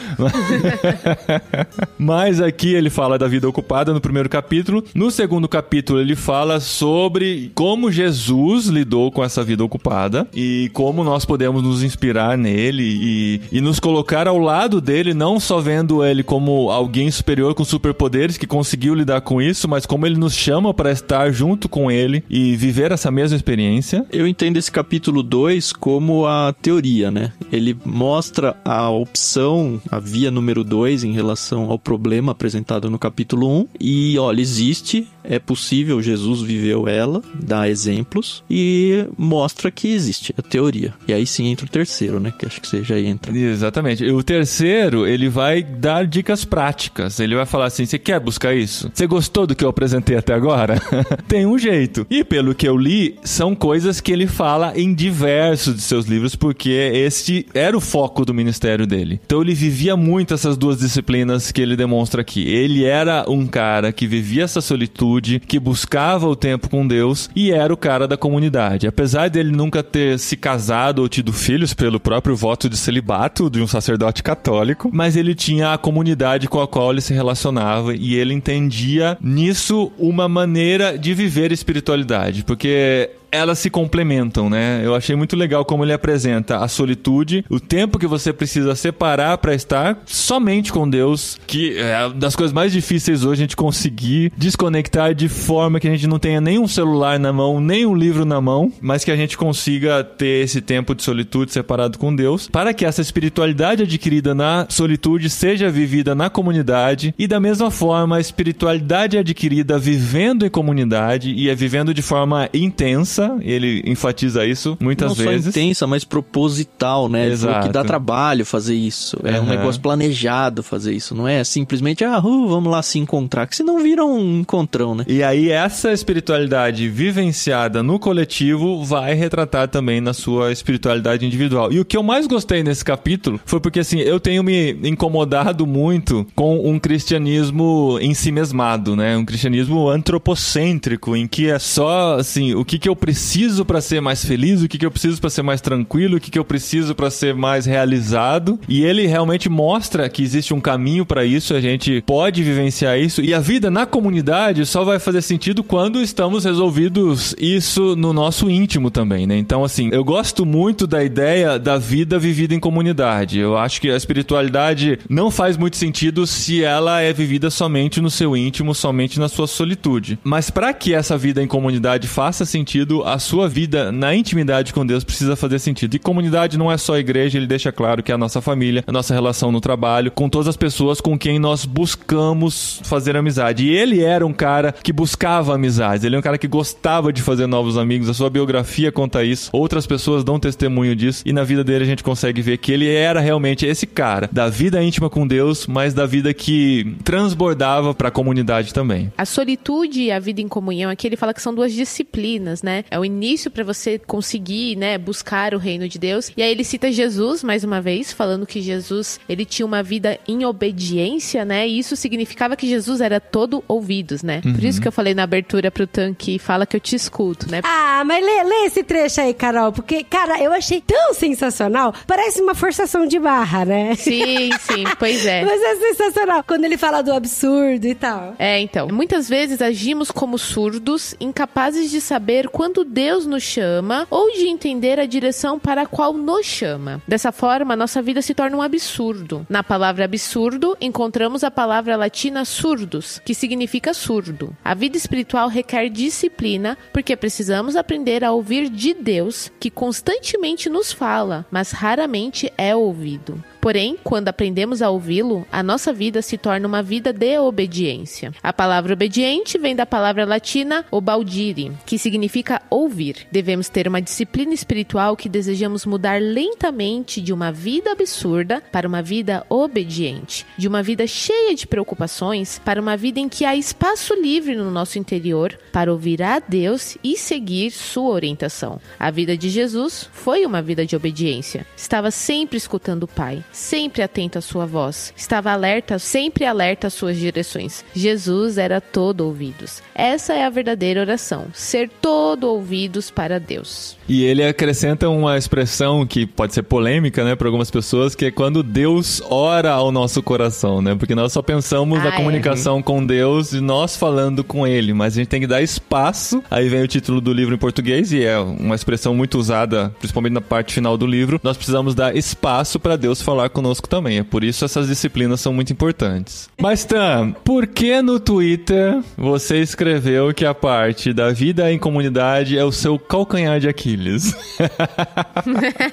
[1.98, 4.82] Mas aqui ele fala da vida ocupada no primeiro capítulo.
[4.94, 11.04] No segundo capítulo, ele fala sobre como Jesus lidou com essa vida ocupada e como
[11.04, 16.02] nós podemos nos inspirar nele e, e nos colocar ao lado dele, não só vendo
[16.02, 20.34] ele como alguém superior com superpoderes que conseguiu lidar com isso, mas como ele nos
[20.34, 24.06] chama para estar junto com ele e viver essa mesma experiência.
[24.10, 27.32] Eu entendo esse capítulo 2 como a teoria, né?
[27.50, 33.48] Ele mostra a opção, a via número 2 em relação ao problema apresentado no capítulo
[33.48, 39.88] 1 um, e, olha, existe, é possível, Jesus viveu ela, dá exemplos e mostra que
[39.88, 40.94] existe a teoria.
[41.06, 42.32] E aí sim entra o terceiro, né?
[42.36, 43.36] Que acho que você já entra.
[43.36, 44.04] Exatamente.
[44.04, 47.20] O terceiro, ele vai dar dicas práticas.
[47.20, 48.90] Ele vai falar assim: você quer buscar isso?
[48.92, 50.80] Você gostou do que eu apresentei até agora?
[51.28, 52.06] Tem um jeito.
[52.10, 56.34] E pelo que eu li, são coisas que ele fala em diversos de seus livros,
[56.34, 59.20] porque este era o foco do ministério dele.
[59.24, 62.46] Então ele vivia muito essas duas disciplinas que ele demonstra aqui.
[62.46, 67.50] Ele era um cara que vivia essa solitude, que buscava o tempo com Deus e
[67.50, 68.86] era o cara da comunidade.
[68.86, 73.60] Apesar dele nunca ter se casado ou tido filhos pelo próprio voto de celibato de
[73.60, 78.14] um sacerdote católico, mas ele tinha a comunidade com a qual ele se relacionava e
[78.14, 84.80] ele entendia nisso uma maneira de viver espiritualidade, porque elas se complementam, né?
[84.84, 89.38] Eu achei muito legal como ele apresenta a solitude, o tempo que você precisa separar
[89.38, 94.32] para estar somente com Deus, que é das coisas mais difíceis hoje a gente conseguir
[94.36, 97.94] desconectar de forma que a gente não tenha nem um celular na mão, nem um
[97.94, 102.14] livro na mão, mas que a gente consiga ter esse tempo de solitude separado com
[102.14, 107.70] Deus, para que essa espiritualidade adquirida na solitude seja vivida na comunidade e da mesma
[107.70, 114.44] forma a espiritualidade adquirida vivendo em comunidade e é vivendo de forma intensa ele enfatiza
[114.44, 115.44] isso muitas Não vezes.
[115.44, 117.28] só intensa, mas proposital, né?
[117.28, 117.66] Exato.
[117.66, 119.18] que dá trabalho fazer isso.
[119.24, 119.56] É um Aham.
[119.56, 121.14] negócio planejado fazer isso.
[121.14, 123.46] Não é simplesmente, ah, uh, vamos lá se encontrar.
[123.46, 125.04] Que senão vira um encontrão, né?
[125.08, 131.72] E aí essa espiritualidade vivenciada no coletivo vai retratar também na sua espiritualidade individual.
[131.72, 135.66] E o que eu mais gostei nesse capítulo foi porque assim, eu tenho me incomodado
[135.66, 139.16] muito com um cristianismo em si mesmado, né?
[139.16, 144.00] Um cristianismo antropocêntrico em que é só assim, o que que eu preciso para ser
[144.00, 146.44] mais feliz, o que que eu preciso para ser mais tranquilo, o que que eu
[146.44, 148.58] preciso para ser mais realizado.
[148.68, 153.22] E ele realmente mostra que existe um caminho para isso, a gente pode vivenciar isso
[153.22, 158.50] e a vida na comunidade só vai fazer sentido quando estamos resolvidos isso no nosso
[158.50, 159.38] íntimo também, né?
[159.38, 163.38] Então, assim, eu gosto muito da ideia da vida vivida em comunidade.
[163.38, 168.10] Eu acho que a espiritualidade não faz muito sentido se ela é vivida somente no
[168.10, 170.18] seu íntimo, somente na sua solitude.
[170.24, 174.86] Mas para que essa vida em comunidade faça sentido, a sua vida na intimidade com
[174.86, 175.94] Deus precisa fazer sentido.
[175.94, 178.92] E comunidade não é só igreja, ele deixa claro que é a nossa família, a
[178.92, 183.66] nossa relação no trabalho, com todas as pessoas com quem nós buscamos fazer amizade.
[183.66, 187.22] E ele era um cara que buscava amizades, ele é um cara que gostava de
[187.22, 191.44] fazer novos amigos, a sua biografia conta isso, outras pessoas dão testemunho disso, e na
[191.44, 195.10] vida dele a gente consegue ver que ele era realmente esse cara da vida íntima
[195.10, 199.12] com Deus, mas da vida que transbordava para a comunidade também.
[199.16, 202.84] A solitude e a vida em comunhão aqui ele fala que são duas disciplinas, né?
[202.90, 206.32] É o início para você conseguir, né, buscar o reino de Deus.
[206.36, 210.18] E aí ele cita Jesus mais uma vez, falando que Jesus, ele tinha uma vida
[210.26, 211.66] em obediência, né?
[211.66, 214.40] E isso significava que Jesus era todo ouvidos, né?
[214.40, 217.60] Por isso que eu falei na abertura pro tanque, fala que eu te escuto, né?
[217.64, 221.94] Ah, mas lê, lê esse trecho aí, Carol, porque, cara, eu achei tão sensacional.
[222.06, 223.94] Parece uma forçação de barra, né?
[223.94, 225.44] Sim, sim, pois é.
[225.44, 226.44] Mas é sensacional.
[226.46, 228.34] Quando ele fala do absurdo e tal.
[228.38, 228.88] É, então.
[228.88, 234.98] Muitas vezes agimos como surdos, incapazes de saber quando Deus nos chama ou de entender
[234.98, 237.02] a direção para a qual nos chama.
[237.06, 239.46] Dessa forma, nossa vida se torna um absurdo.
[239.48, 244.56] Na palavra absurdo, encontramos a palavra latina surdos, que significa surdo.
[244.64, 250.92] A vida espiritual requer disciplina, porque precisamos aprender a ouvir de Deus, que constantemente nos
[250.92, 253.42] fala, mas raramente é ouvido.
[253.60, 258.32] Porém, quando aprendemos a ouvi-lo, a nossa vida se torna uma vida de obediência.
[258.42, 263.26] A palavra obediente vem da palavra latina obaudire, que significa ouvir.
[263.30, 269.02] Devemos ter uma disciplina espiritual que desejamos mudar lentamente de uma vida absurda para uma
[269.02, 274.14] vida obediente, de uma vida cheia de preocupações para uma vida em que há espaço
[274.14, 278.80] livre no nosso interior para ouvir a Deus e seguir sua orientação.
[278.98, 281.66] A vida de Jesus foi uma vida de obediência.
[281.76, 286.94] Estava sempre escutando o Pai, sempre atento à sua voz, estava alerta, sempre alerta às
[286.94, 287.84] suas direções.
[287.94, 289.82] Jesus era todo ouvidos.
[289.94, 293.96] Essa é a verdadeira oração, ser todo ouvidos para Deus.
[294.08, 298.30] E ele acrescenta uma expressão que pode ser polêmica, né, para algumas pessoas, que é
[298.30, 300.94] quando Deus ora ao nosso coração, né?
[300.94, 302.16] Porque nós só pensamos Ah, na é.
[302.16, 306.42] comunicação com Deus e nós falando com ele, mas a gente tem que dar espaço.
[306.50, 310.34] Aí vem o título do livro em português e é uma expressão muito usada, principalmente
[310.34, 311.40] na parte final do livro.
[311.42, 314.18] Nós precisamos dar espaço para Deus falar conosco também.
[314.18, 316.48] É por isso essas disciplinas são muito importantes.
[316.60, 322.56] Mas Tam, por que no Twitter você escreveu que a parte da vida em comunidade
[322.56, 324.34] é o seu calcanhar de Aquiles?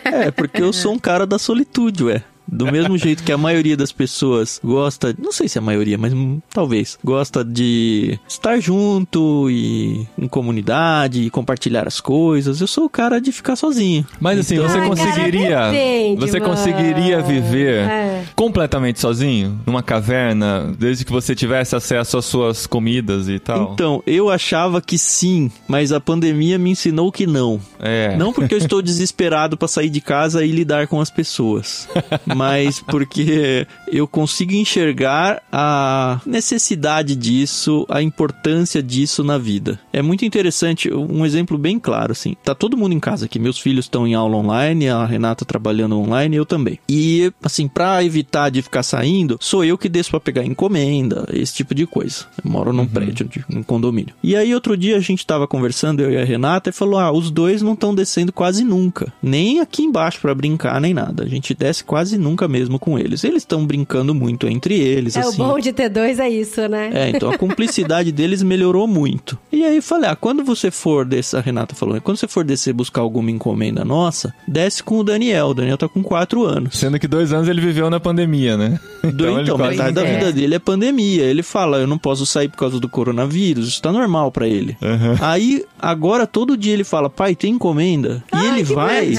[0.03, 2.23] É, porque eu sou um cara da solitude, ué.
[2.47, 5.97] Do mesmo jeito que a maioria das pessoas gosta, não sei se é a maioria,
[5.97, 12.67] mas hum, talvez, gosta de estar junto e em comunidade e compartilhar as coisas, eu
[12.67, 14.05] sou o cara de ficar sozinho.
[14.19, 15.71] Mas assim, Então- você Ai, cara, conseguiria.
[15.71, 16.51] depende, você mano.
[16.51, 18.23] conseguiria viver É.
[18.35, 19.59] completamente sozinho?
[19.65, 23.71] Numa caverna, desde que você tivesse acesso às suas comidas e tal?
[23.73, 27.59] Então, eu achava que sim, mas a pandemia me ensinou que não.
[27.79, 28.15] É.
[28.17, 31.87] Não porque eu estou desesperado para sair de casa e lidar com as pessoas,
[32.35, 39.79] mas porque eu consigo enxergar a necessidade disso, a importância disso na vida.
[39.91, 42.35] É muito interessante, um exemplo bem claro assim.
[42.43, 45.97] Tá todo mundo em casa aqui, meus filhos estão em aula online, a Renata trabalhando
[45.99, 46.79] online, eu também.
[46.89, 51.53] E assim, para evitar de ficar saindo, sou eu que desço para pegar encomenda, esse
[51.53, 52.25] tipo de coisa.
[52.43, 54.13] Eu moro num prédio, de, num condomínio.
[54.23, 57.11] E aí outro dia a gente tava conversando eu e a Renata e falou: "Ah,
[57.11, 61.23] os dois não estão descendo quase nunca, nem aqui embaixo para brincar nem nada.
[61.23, 63.23] A gente desce quase nunca mesmo com eles.
[63.23, 65.41] Eles estão brincando muito entre eles É, assim.
[65.41, 66.89] o bom de ter dois é isso, né?
[66.93, 69.37] É, então a cumplicidade deles melhorou muito.
[69.51, 72.43] E aí eu falei, ah, quando você for descer, a Renata falou, quando você for
[72.43, 75.47] descer buscar alguma encomenda nossa, desce com o Daniel.
[75.47, 76.77] O Daniel tá com 4 anos.
[76.77, 78.79] Sendo que dois anos ele viveu na pandemia, né?
[79.05, 80.13] Então, ele quase- metade da é.
[80.17, 81.23] vida dele é pandemia.
[81.23, 83.67] Ele fala, eu não posso sair por causa do coronavírus.
[83.67, 84.77] Isso tá normal pra ele.
[84.81, 85.17] Aham.
[85.19, 88.23] Aí, agora, todo dia ele fala, pai, tem encomenda?
[88.33, 89.11] E ele vai,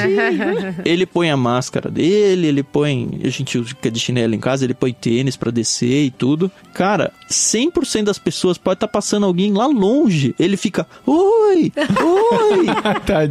[0.87, 2.94] ele põe a máscara dele, ele põe,
[3.25, 6.51] a gente fica de chinelo em casa, ele põe tênis pra descer e tudo.
[6.73, 10.35] Cara, 100% das pessoas pode estar passando alguém lá longe.
[10.39, 12.67] Ele fica, oi, oi,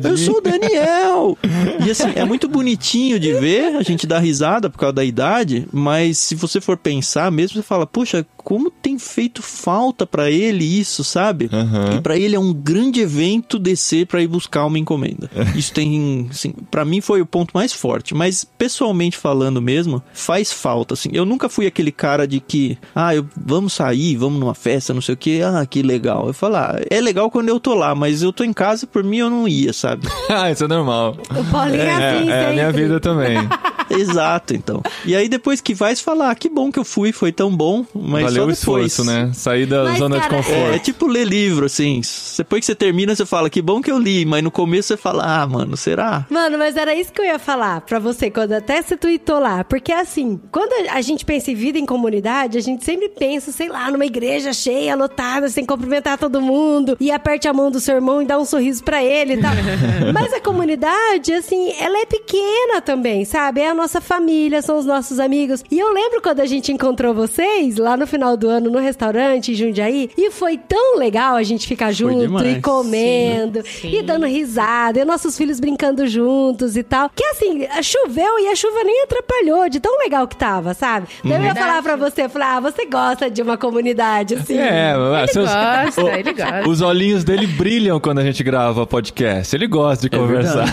[0.09, 1.37] eu sou o Daniel.
[1.85, 5.67] E assim, é muito bonitinho de ver, a gente dá risada por causa da idade,
[5.71, 10.63] mas se você for pensar mesmo, você fala, poxa, como tem feito falta pra ele
[10.63, 11.49] isso, sabe?
[11.51, 11.97] Aham.
[11.97, 15.29] E pra ele é um grande evento descer pra ir buscar uma encomenda.
[15.55, 20.51] Isso tem, assim, para mim foi o ponto mais forte, mas pessoalmente falando mesmo, faz
[20.51, 21.09] falta, assim.
[21.13, 25.01] Eu nunca fui aquele cara de que, ah, eu, vamos sair, vamos numa festa, não
[25.01, 26.27] sei o que, ah, que legal.
[26.27, 29.03] Eu falo, ah, é legal quando eu tô lá, mas eu tô em casa, por
[29.03, 30.07] mim eu não ia, sabe?
[30.29, 31.17] ah, isso é normal.
[31.29, 33.37] O Paulinho é, É, assim, é a minha vida também.
[33.99, 34.81] Exato, então.
[35.05, 37.55] E aí depois que vai, você fala, ah, que bom que eu fui, foi tão
[37.55, 38.91] bom, mas Valeu só o depois.
[38.91, 39.31] esforço, né?
[39.33, 40.73] Sair da Mas, zona de cara, conforto.
[40.73, 42.01] É, é tipo ler livro, assim.
[42.37, 44.97] Depois que você termina, você fala, que bom que eu li, mas no começo você
[44.97, 46.25] fala, ah, mano, será?
[46.29, 49.63] Mano, mas era isso que eu ia falar pra você, quando até você tweetou lá.
[49.63, 53.69] Porque assim, quando a gente pensa em vida em comunidade, a gente sempre pensa, sei
[53.69, 57.95] lá, numa igreja cheia, lotada, sem cumprimentar todo mundo, e aperte a mão do seu
[57.95, 59.51] irmão e dá um sorriso pra ele e tal.
[60.13, 63.61] mas a comunidade, assim, ela é pequena também, sabe?
[63.61, 65.61] É a nossa família, são os nossos amigos.
[65.69, 69.51] E eu lembro quando a gente encontrou vocês lá no final do ano no restaurante
[69.51, 72.57] em Jundiaí, e foi tão legal a gente ficar junto demais.
[72.57, 73.89] e comendo Sim.
[73.97, 77.09] e dando risada, e nossos filhos brincando juntos e tal.
[77.13, 81.07] Que assim, choveu e a chuva nem atrapalhou, de tão legal que tava, sabe?
[81.21, 81.67] Daí eu ia Verdade.
[81.67, 84.57] falar pra você, falar, ah, você gosta de uma comunidade, assim.
[84.57, 86.69] É, Ele seus- gosta, o- ele gosta.
[86.69, 89.53] Os olhinhos dele brilham quando a gente grava podcast.
[89.53, 90.65] Ele gosta de É conversar.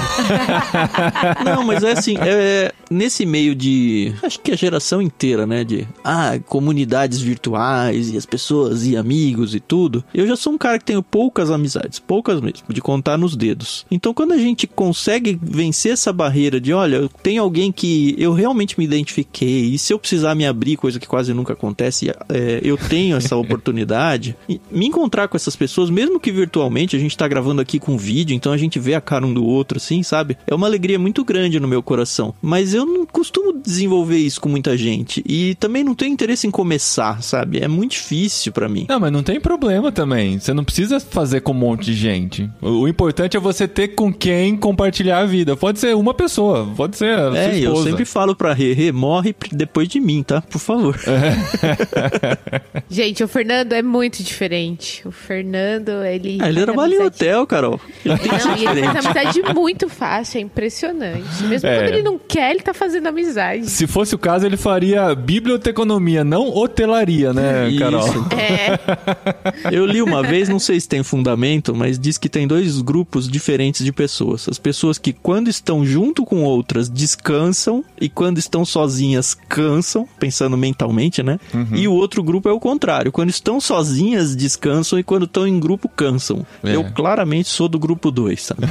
[1.44, 4.12] Não, mas é assim, é, nesse meio de.
[4.22, 5.64] Acho que a geração inteira, né?
[5.64, 5.86] De.
[6.04, 10.04] Ah, comunidades virtuais e as pessoas e amigos e tudo.
[10.12, 13.86] Eu já sou um cara que tenho poucas amizades, poucas mesmo, de contar nos dedos.
[13.90, 18.78] Então quando a gente consegue vencer essa barreira de, olha, tem alguém que eu realmente
[18.78, 22.76] me identifiquei, e se eu precisar me abrir, coisa que quase nunca acontece, é, eu
[22.76, 27.28] tenho essa oportunidade, e me encontrar com essas pessoas, mesmo que virtualmente, a gente tá
[27.28, 30.36] gravando aqui com vídeo, então a gente vê a cara um do outro, assim, sabe?
[30.46, 32.34] É uma alegria muito grande no meu coração.
[32.40, 35.22] Mas eu não costumo desenvolver isso com muita gente.
[35.26, 37.58] E também não tenho interesse em começar, sabe?
[37.60, 38.86] É muito difícil pra mim.
[38.88, 40.38] Não, mas não tem problema também.
[40.38, 42.48] Você não precisa fazer com um monte de gente.
[42.60, 45.56] O, o importante é você ter com quem compartilhar a vida.
[45.56, 49.34] Pode ser uma pessoa, pode ser a sua É, eu sempre falo pra Rê, morre
[49.52, 50.40] depois de mim, tá?
[50.42, 50.98] Por favor.
[52.88, 55.06] Gente, o Fernando é muito diferente.
[55.06, 56.38] O Fernando, ele.
[56.40, 57.80] Ah, ele trabalha em amizade- hotel, Carol.
[58.04, 61.42] Ele Não, e ele faz amizade muito fácil, é impressionante.
[61.44, 61.76] Mesmo É.
[61.78, 63.68] quando ele não quer, ele tá fazendo amizade.
[63.68, 68.06] Se fosse o caso, ele faria biblioteconomia, não hotelaria, né, Carol?
[68.06, 68.26] Isso.
[68.34, 69.70] É.
[69.74, 73.28] Eu li uma vez, não sei se tem fundamento, mas diz que tem dois grupos
[73.28, 74.48] diferentes de pessoas.
[74.48, 80.56] As pessoas que, quando estão junto com outras, descansam e quando estão sozinhas, cansam, pensando
[80.56, 81.38] mentalmente, né?
[81.72, 83.12] E o outro grupo é o contrário.
[83.12, 86.46] Quando estão sozinhas, descansam e quando estão em grupo, cansam.
[86.62, 86.74] É.
[86.74, 88.62] Eu claramente sou do grupo 2, sabe?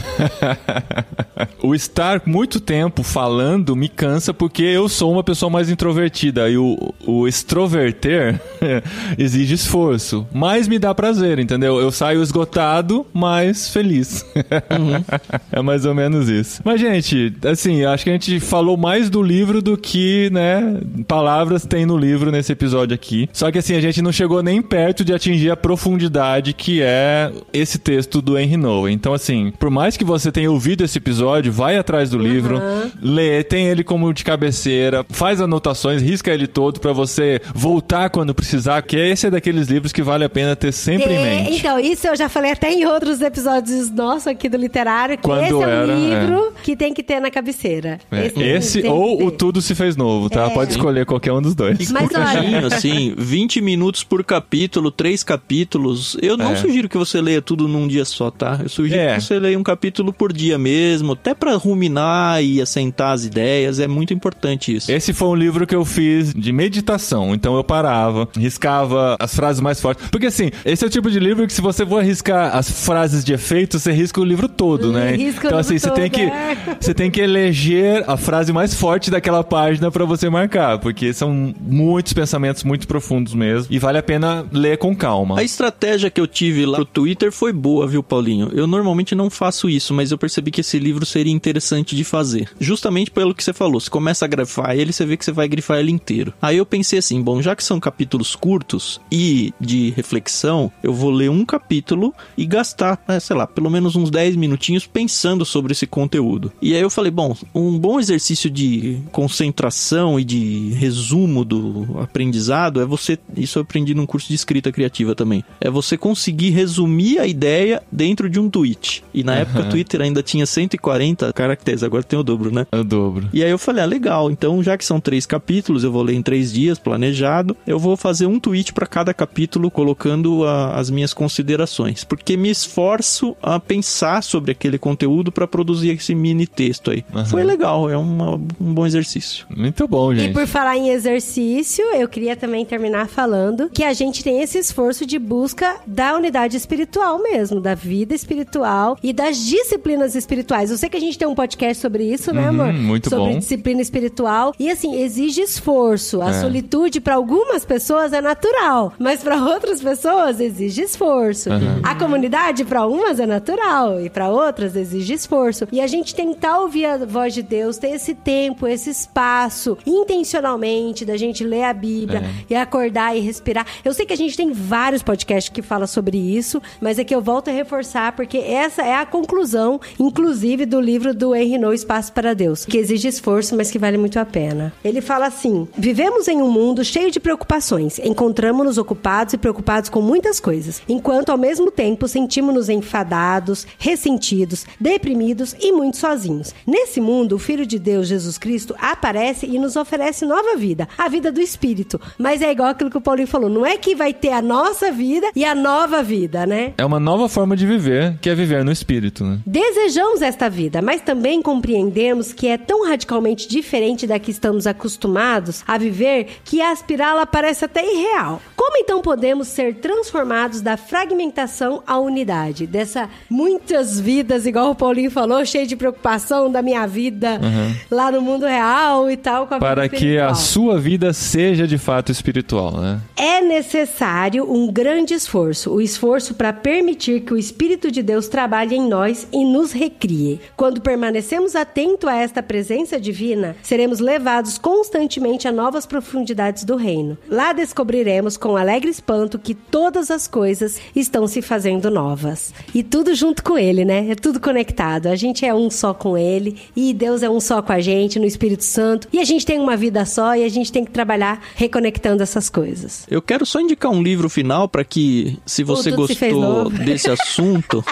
[1.61, 6.57] o estar muito tempo falando me cansa porque eu sou uma pessoa mais introvertida e
[6.57, 8.39] o, o extroverter
[9.17, 11.79] exige esforço, mas me dá prazer, entendeu?
[11.79, 14.25] Eu saio esgotado, mas feliz.
[14.35, 15.03] Uhum.
[15.51, 16.61] é mais ou menos isso.
[16.63, 21.65] Mas, gente, assim, acho que a gente falou mais do livro do que, né, palavras
[21.65, 23.29] tem no livro nesse episódio aqui.
[23.33, 27.31] Só que, assim, a gente não chegou nem perto de atingir a profundidade que é
[27.51, 28.91] esse texto do Henry Noah.
[28.91, 32.23] Então, assim, por mais que você tenha ouvido esse episódio, vai atrás do uhum.
[32.23, 32.61] livro,
[33.01, 38.33] lê, tem ele como de cabeceira, faz anotações, risca ele todo para você voltar quando
[38.33, 41.59] precisar, que esse é daqueles livros que vale a pena ter sempre é, em mente.
[41.59, 45.43] Então, isso eu já falei até em outros episódios nossos aqui do literário, que quando
[45.43, 46.61] esse é um livro é.
[46.63, 47.99] que tem que ter na cabeceira.
[48.11, 48.27] É.
[48.27, 50.47] Esse, esse ou o Tudo Se Fez Novo, tá?
[50.47, 50.49] É.
[50.49, 51.91] Pode escolher qualquer um dos dois.
[51.91, 52.67] Mas olha...
[52.67, 56.17] assim, 20 minutos por capítulo, três capítulos.
[56.21, 56.55] Eu não é.
[56.55, 58.59] sugiro que você leia tudo num dia só, tá?
[58.63, 59.15] Eu sugiro é.
[59.15, 63.68] que você leia um capítulo por dia mesmo, até para ruminar e assentar as ideias,
[63.77, 64.91] é muito importante isso.
[64.91, 69.61] Esse foi um livro que eu fiz de meditação, então eu parava, riscava as frases
[69.61, 70.07] mais fortes.
[70.09, 73.23] Porque assim, esse é o tipo de livro que se você for arriscar as frases
[73.23, 75.11] de efeito, você risca o livro todo, né?
[75.15, 76.57] Risca então assim, você tem que é.
[76.79, 81.53] você tem que eleger a frase mais forte daquela página para você marcar, porque são
[81.59, 85.39] muitos pensamentos muito profundos mesmo e vale a pena ler com calma.
[85.39, 88.49] A estratégia que eu tive lá pro Twitter foi boa, viu, Paulinho?
[88.53, 92.49] Eu normalmente não faço isso, mas eu percebi que esse livro seria interessante de fazer.
[92.59, 95.47] Justamente pelo que você falou, você começa a grifar ele, você vê que você vai
[95.47, 96.33] grifar ele inteiro.
[96.41, 101.09] Aí eu pensei assim, bom, já que são capítulos curtos e de reflexão, eu vou
[101.09, 105.71] ler um capítulo e gastar, né, sei lá, pelo menos uns 10 minutinhos pensando sobre
[105.71, 106.51] esse conteúdo.
[106.61, 112.81] E aí eu falei, bom, um bom exercício de concentração e de resumo do aprendizado
[112.81, 117.19] é você, isso eu aprendi num curso de escrita criativa também, é você conseguir resumir
[117.19, 119.03] a ideia dentro de um tweet.
[119.13, 119.37] E na uhum.
[119.39, 122.67] época o Twitter ainda tinha 140 caracteres, agora tem o dobro, né?
[122.71, 123.29] É o dobro.
[123.33, 126.13] E aí eu falei, ah, legal, então já que são três capítulos, eu vou ler
[126.13, 130.89] em três dias, planejado, eu vou fazer um tweet para cada capítulo colocando a, as
[130.89, 136.91] minhas considerações, porque me esforço a pensar sobre aquele conteúdo para produzir esse mini texto
[136.91, 137.03] aí.
[137.13, 137.25] Uhum.
[137.25, 139.45] Foi legal, é uma, um bom exercício.
[139.55, 140.31] Muito bom, gente.
[140.31, 144.57] E por falar em exercício, eu queria também terminar falando que a gente tem esse
[144.57, 150.71] esforço de busca da unidade espiritual mesmo, da vida espiritual e das disciplinas espirituais.
[150.71, 152.67] Eu sei que a gente tem um podcast sobre isso, né, amor?
[152.67, 153.28] Uhum, muito sobre bom.
[153.29, 154.53] Sobre disciplina espiritual.
[154.59, 156.21] E assim, exige esforço.
[156.21, 156.41] A é.
[156.41, 161.49] solitude para algumas pessoas é natural, mas para outras pessoas exige esforço.
[161.49, 161.81] Uhum.
[161.83, 165.67] A comunidade para umas é natural e para outras exige esforço.
[165.71, 171.05] E a gente tentar ouvir a voz de Deus, ter esse tempo, esse espaço, intencionalmente,
[171.05, 172.53] da gente ler a Bíblia é.
[172.53, 173.65] e acordar e respirar.
[173.83, 177.13] Eu sei que a gente tem vários podcasts que falam sobre isso, mas é que
[177.13, 181.73] eu volto a reforçar porque essa é a conclusão, inclusive, do livro do Henry No
[181.73, 183.18] Espaço para Deus, que exige esforço,
[183.55, 184.73] mas que vale muito a pena.
[184.83, 187.99] Ele fala assim: Vivemos em um mundo cheio de preocupações.
[187.99, 195.55] Encontramos-nos ocupados e preocupados com muitas coisas, enquanto ao mesmo tempo sentimos-nos enfadados, ressentidos, deprimidos
[195.59, 196.53] e muito sozinhos.
[196.65, 201.07] Nesse mundo, o Filho de Deus, Jesus Cristo, aparece e nos oferece nova vida, a
[201.07, 201.99] vida do Espírito.
[202.17, 204.91] Mas é igual aquilo que o Paulinho falou: não é que vai ter a nossa
[204.91, 206.73] vida e a nova vida, né?
[206.77, 209.39] É uma nova forma de viver, que é viver no Espírito, né?
[209.45, 215.63] Desejamos esta vida, mas também compreendemos que é tão radicalmente diferente da que estamos acostumados
[215.67, 218.39] a viver que aspirá-la parece até irreal.
[218.55, 222.67] Como então podemos ser transformados da fragmentação à unidade?
[222.67, 227.75] Dessa muitas vidas, igual o Paulinho falou, cheio de preocupação da minha vida uhum.
[227.89, 229.47] lá no mundo real e tal.
[229.47, 232.99] Para que a sua vida seja de fato espiritual, né?
[233.15, 238.75] É necessário um grande esforço, o esforço para permitir que o Espírito de Deus trabalhe
[238.75, 240.39] em nós e nos recrie.
[240.55, 247.17] Quando permanecemos atentos a esta presença divina, seremos levados constantemente a novas profundidades do reino.
[247.27, 252.53] Lá descobriremos com alegre espanto que todas as coisas estão se fazendo novas.
[252.73, 254.09] E tudo junto com ele, né?
[254.09, 255.07] É tudo conectado.
[255.07, 258.19] A gente é um só com ele e Deus é um só com a gente
[258.19, 259.07] no Espírito Santo.
[259.11, 262.49] E a gente tem uma vida só e a gente tem que trabalhar reconectando essas
[262.49, 263.05] coisas.
[263.09, 267.83] Eu quero só indicar um livro final para que, se você gostou desse assunto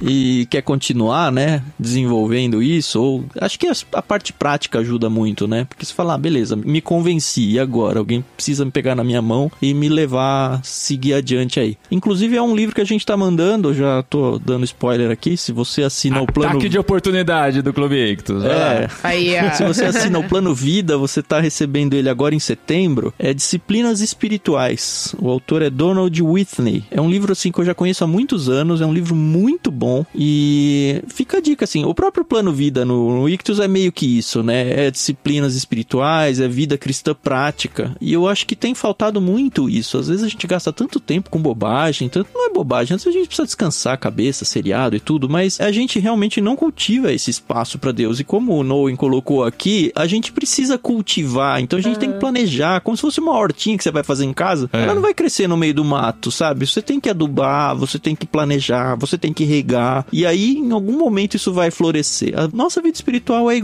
[0.00, 4.47] e quer continuar, né, desenvolvendo isso, ou acho que a parte prática
[4.78, 5.64] ajuda muito, né?
[5.68, 7.98] Porque você fala, ah, beleza, me convenci, e agora?
[7.98, 11.76] Alguém precisa me pegar na minha mão e me levar seguir adiante aí.
[11.90, 15.52] Inclusive é um livro que a gente tá mandando, já tô dando spoiler aqui, se
[15.52, 16.50] você assina o plano...
[16.50, 18.44] Ataque de oportunidade do Clube Ictus.
[18.44, 19.50] É, Aí, ó.
[19.54, 23.12] se você assina o Plano Vida, você tá recebendo ele agora em setembro.
[23.18, 25.14] É Disciplinas Espirituais.
[25.18, 26.84] O autor é Donald Whitney.
[26.90, 29.70] É um livro assim que eu já conheço há muitos anos, é um livro muito
[29.70, 33.92] bom e fica a dica assim, o próprio Plano Vida no, no Ictus é meio
[33.92, 34.86] que isso, né?
[34.86, 37.94] É disciplinas espirituais, é vida cristã prática.
[38.00, 39.98] E eu acho que tem faltado muito isso.
[39.98, 43.16] Às vezes a gente gasta tanto tempo com bobagem, tanto não é bobagem, às vezes
[43.16, 47.12] a gente precisa descansar a cabeça, seriado e tudo, mas a gente realmente não cultiva
[47.12, 48.20] esse espaço para Deus.
[48.20, 51.60] E como o Noen colocou aqui, a gente precisa cultivar.
[51.60, 54.24] Então a gente tem que planejar, como se fosse uma hortinha que você vai fazer
[54.24, 54.68] em casa.
[54.72, 54.82] É.
[54.82, 56.66] Ela não vai crescer no meio do mato, sabe?
[56.66, 60.06] Você tem que adubar, você tem que planejar, você tem que regar.
[60.12, 62.38] E aí, em algum momento, isso vai florescer.
[62.38, 63.56] A nossa vida espiritual é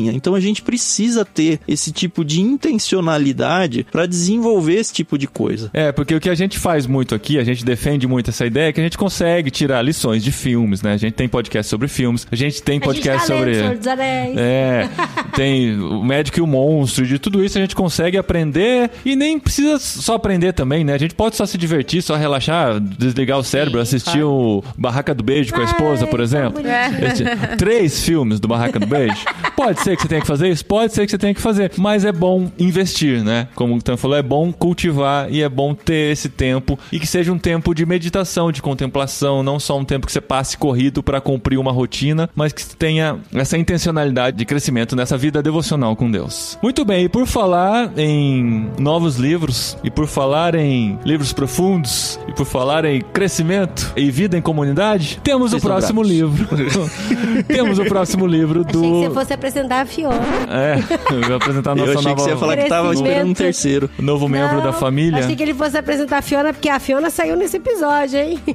[0.00, 0.12] igualzinha.
[0.12, 5.70] Então a gente precisa ter esse tipo de intencionalidade para desenvolver esse tipo de coisa.
[5.72, 8.68] É, porque o que a gente faz muito aqui, a gente defende muito essa ideia,
[8.68, 10.92] é que a gente consegue tirar lições de filmes, né?
[10.92, 13.54] A gente tem podcast sobre filmes, a gente tem A gente podcast tá lendo sobre.
[13.54, 14.36] Senhor dos Anéis.
[14.36, 14.88] É,
[15.34, 19.38] tem o médico e o monstro, de tudo isso a gente consegue aprender e nem
[19.38, 20.94] precisa só aprender também, né?
[20.94, 25.14] A gente pode só se divertir, só relaxar, desligar o cérebro, Sim, assistir o Barraca
[25.14, 26.62] do Beijo com a esposa, por Ai, exemplo.
[26.62, 29.24] Esse- três filmes do Barraca do Beijo.
[29.56, 31.72] Pode ser que você tenha que fazer isso, pode ser que você tenha que fazer,
[31.76, 33.48] mas é bom investir, né?
[33.54, 37.06] Como o Tan falou, é bom cultivar e é bom ter esse tempo e que
[37.06, 41.02] seja um tempo de meditação, de contemplação, não só um tempo que você passe corrido
[41.02, 46.10] para cumprir uma rotina, mas que tenha essa intencionalidade de crescimento nessa vida devocional com
[46.10, 46.58] Deus.
[46.62, 52.32] Muito bem, e por falar em novos livros e por falar em livros profundos e
[52.32, 56.16] por falar em crescimento e vida em comunidade, temos Vocês o próximo bravos.
[56.16, 56.48] livro.
[57.46, 60.20] temos o próximo livro do Achei que você fosse apresentar a Fiona.
[60.50, 60.76] é,
[61.14, 63.28] eu vou apresentar a nossa eu achei nova que você ia falar que tava esperando
[63.30, 63.90] um terceiro.
[63.98, 65.20] novo membro Não, da família.
[65.20, 68.38] Achei que ele fosse apresentar a Fiona, porque a Fiona saiu nesse episódio, hein?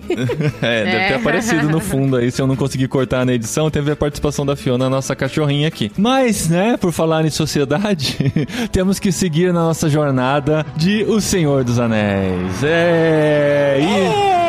[0.62, 1.16] É, deve ter É.
[1.16, 2.32] aparecido no fundo aí.
[2.32, 5.68] Se eu não conseguir cortar na edição, teve a participação da Fiona, a nossa cachorrinha
[5.68, 5.92] aqui.
[5.98, 8.18] Mas, né, por falar em sociedade,
[8.72, 12.64] temos que seguir na nossa jornada de O Senhor dos Anéis.
[12.64, 13.78] É.
[14.42, 14.45] E...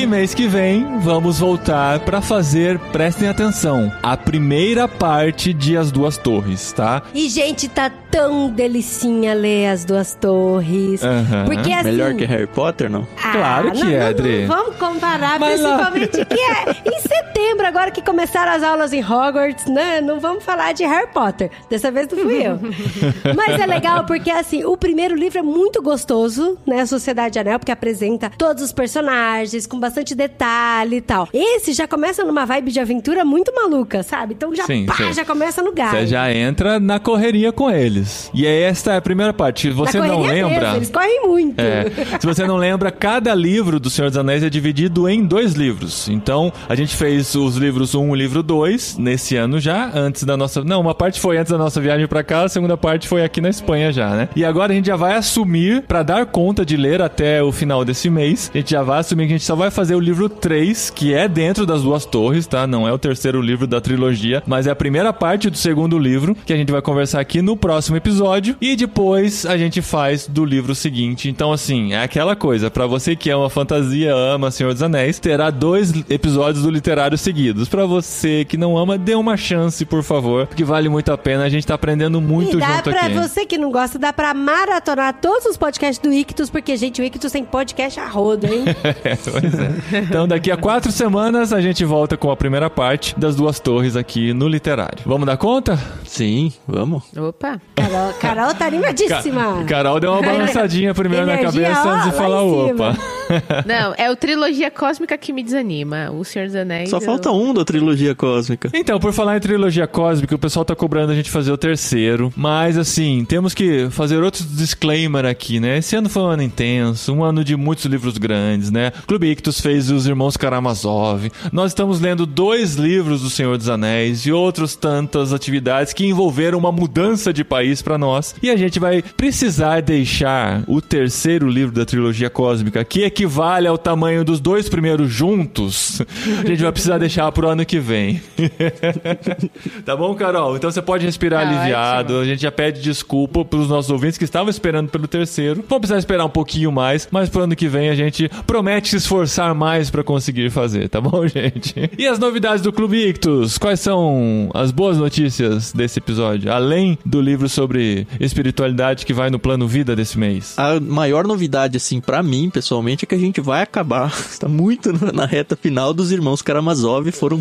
[0.00, 5.90] E mês que vem vamos voltar pra fazer, prestem atenção, a primeira parte de As
[5.90, 7.02] Duas Torres, tá?
[7.12, 11.02] E, gente, tá tão delicinha ler as duas torres.
[11.02, 11.44] Aham.
[11.46, 11.84] Porque assim.
[11.90, 13.06] Melhor que Harry Potter, não?
[13.22, 14.46] Ah, Claro que não, é, não, Adri.
[14.46, 18.92] não vamos comparar, Mas lá- principalmente que é em setembro, agora que começaram as aulas
[18.92, 20.00] em Hogwarts, né?
[20.00, 21.50] Não vamos falar de Harry Potter.
[21.68, 22.58] Dessa vez não fui eu.
[23.36, 26.80] Mas é legal porque, assim, o primeiro livro é muito gostoso, né?
[26.82, 31.28] A Sociedade Anel, porque apresenta todos os personagens com bastante detalhe e tal.
[31.32, 34.34] Esse já começa numa vibe de aventura muito maluca, sabe?
[34.34, 35.90] Então já, Sim, pá, já começa no gás.
[35.90, 38.30] Você já entra na correria com eles.
[38.34, 39.68] E aí esta é a primeira parte.
[39.68, 40.60] Se você não lembra.
[40.60, 41.60] mesmo, eles correm muito.
[41.60, 41.84] É,
[42.20, 46.08] se você não lembra, cada livro do Senhor dos Anéis é dividido em dois livros.
[46.08, 50.24] Então, a gente fez os livros 1 e o livro 2 nesse ano já, antes
[50.24, 50.62] da nossa.
[50.64, 53.40] Não, uma parte foi antes da nossa viagem pra cá, a segunda parte foi aqui
[53.40, 54.28] na Espanha já, né?
[54.34, 57.84] E agora a gente já vai assumir, pra dar conta de ler até o final
[57.84, 60.28] desse mês, a gente já vai assumir que a gente só vai fazer o livro
[60.28, 62.66] 3, que é dentro das duas torres, tá?
[62.66, 66.34] Não é o terceiro livro da trilogia, mas é a primeira parte do segundo livro,
[66.44, 68.56] que a gente vai conversar aqui no próximo episódio.
[68.60, 71.28] E depois a gente faz do livro seguinte.
[71.28, 72.68] Então, assim, é aquela coisa.
[72.68, 77.68] Pra você que ama fantasia, ama Senhor dos Anéis, terá dois episódios do literário seguidos.
[77.68, 81.44] Pra você que não ama, dê uma chance, por favor, porque vale muito a pena.
[81.44, 83.14] A gente tá aprendendo muito e dá junto pra aqui.
[83.14, 87.04] você que não gosta, dá pra maratonar todos os podcasts do Ictus, porque, gente, o
[87.04, 88.64] Ictus tem podcast a rodo, hein?
[89.04, 89.67] É, pois é.
[90.08, 93.96] Então, daqui a quatro semanas, a gente volta com a primeira parte das duas torres
[93.96, 94.98] aqui no literário.
[95.04, 95.78] Vamos dar conta?
[96.04, 97.02] Sim, vamos.
[97.16, 97.60] Opa.
[97.74, 99.58] Carol, Carol tá animadíssima.
[99.60, 102.96] Ca- Carol deu uma balançadinha primeiro na cabeça ó, antes de falar opa.
[103.66, 106.10] Não, é o trilogia cósmica que me desanima.
[106.10, 106.90] O Senhor dos Anéis.
[106.90, 108.70] Só eu- falta um da trilogia cósmica.
[108.72, 112.32] Então, por falar em trilogia cósmica, o pessoal tá cobrando a gente fazer o terceiro.
[112.36, 115.78] Mas, assim, temos que fazer outro disclaimer aqui, né?
[115.78, 118.90] Esse ano foi um ano intenso, um ano de muitos livros grandes, né?
[119.06, 121.30] Clube Ictus fez Os Irmãos Karamazov.
[121.52, 126.58] Nós estamos lendo dois livros do Senhor dos Anéis e outras tantas atividades que envolveram
[126.58, 128.34] uma mudança de país pra nós.
[128.42, 133.78] E a gente vai precisar deixar o terceiro livro da trilogia cósmica, que equivale ao
[133.78, 136.02] tamanho dos dois primeiros juntos,
[136.44, 138.20] a gente vai precisar deixar pro ano que vem.
[139.84, 140.56] tá bom, Carol?
[140.56, 142.14] Então você pode respirar Tá aliviado.
[142.14, 142.20] ótimo.
[142.20, 145.64] A gente já pede desculpa pros nossos ouvintes que estavam esperando pelo terceiro.
[145.68, 148.96] Vamos precisar esperar um pouquinho mais, mas pro ano que vem a gente promete se
[148.96, 151.90] esforçar mais pra conseguir fazer, tá bom, gente?
[151.96, 153.58] E as novidades do Clube Ictus?
[153.58, 156.52] Quais são as boas notícias desse episódio?
[156.52, 160.54] Além do livro sobre espiritualidade que vai no plano vida desse mês.
[160.58, 164.08] A maior novidade, assim, pra mim, pessoalmente, é que a gente vai acabar.
[164.08, 167.10] Está muito na reta final dos Irmãos Karamazov.
[167.12, 167.40] Foram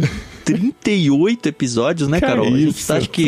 [0.54, 2.48] 38 episódios, né, Que Carol?
[2.48, 2.94] A gente isso?
[2.94, 3.24] acha que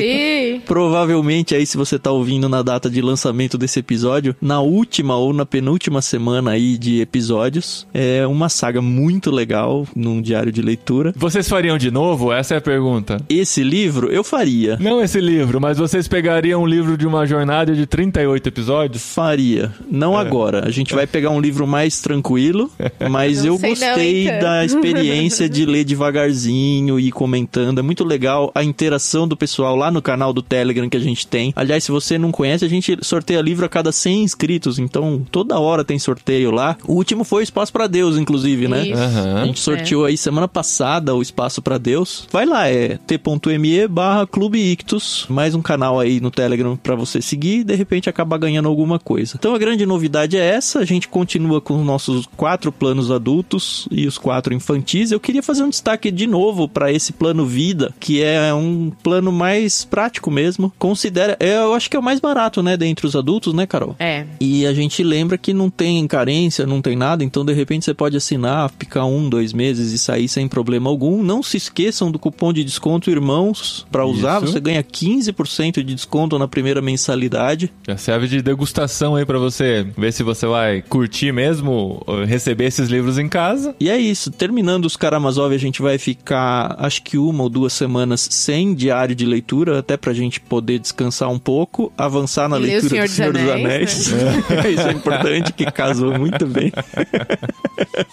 [0.55, 0.61] Sim.
[0.65, 5.33] provavelmente aí, se você tá ouvindo na data de lançamento desse episódio, na última ou
[5.33, 11.13] na penúltima semana aí de episódios, é uma saga muito legal num diário de leitura.
[11.15, 12.31] Vocês fariam de novo?
[12.31, 13.17] Essa é a pergunta.
[13.29, 14.77] Esse livro eu faria.
[14.79, 19.13] Não esse livro, mas vocês pegariam um livro de uma jornada de 38 episódios?
[19.13, 19.73] Faria.
[19.89, 20.21] Não É.
[20.21, 20.65] agora.
[20.65, 22.71] A gente vai pegar um livro mais tranquilo,
[23.09, 24.39] mas eu sei não, gostei então.
[24.39, 27.79] da experiência de ler devagarzinho e comentando.
[27.79, 31.27] É muito legal a interação do pessoal lá no canal do Telegram que a gente
[31.27, 31.53] tem.
[31.55, 35.59] Aliás, se você não conhece, a gente sorteia livro a cada 100 inscritos, então toda
[35.59, 36.77] hora tem sorteio lá.
[36.87, 38.91] O último foi o Espaço para Deus, inclusive, né?
[38.91, 39.41] Aham.
[39.41, 42.27] A gente sorteou aí semana passada o Espaço para Deus.
[42.31, 45.25] Vai lá, é t.me barra Clube Ictus.
[45.29, 48.99] Mais um canal aí no Telegram para você seguir e de repente acabar ganhando alguma
[48.99, 49.35] coisa.
[49.37, 50.79] Então a grande novidade é essa.
[50.79, 55.11] A gente continua com os nossos quatro planos adultos e os quatro infantis.
[55.11, 59.31] Eu queria fazer um destaque de novo para esse plano vida, que é um plano
[59.31, 60.71] mais prático mesmo.
[60.77, 63.95] Considera, é, eu acho que é o mais barato, né, dentre os adultos, né, Carol?
[63.99, 64.25] É.
[64.39, 67.93] E a gente lembra que não tem carência, não tem nada, então de repente você
[67.93, 71.23] pode assinar, ficar um, dois meses e sair sem problema algum.
[71.23, 74.51] Não se esqueçam do cupom de desconto Irmãos para usar, Isso.
[74.51, 77.71] você ganha 15% de desconto na primeira mensalidade.
[77.87, 82.65] Já serve de degustação aí pra você ver se você vai curtir mesmo ou receber
[82.65, 83.75] esses livros em casa.
[83.79, 87.71] E é isso, terminando os Karamazov, a gente vai ficar acho que uma ou duas
[87.71, 92.61] semanas sem diário de leitura, até pra gente poder descansar um pouco, avançar na E
[92.61, 94.73] leitura Senhor do dos Senhor dos Anéis, Anéis.
[94.73, 96.73] isso é importante, que casou muito bem.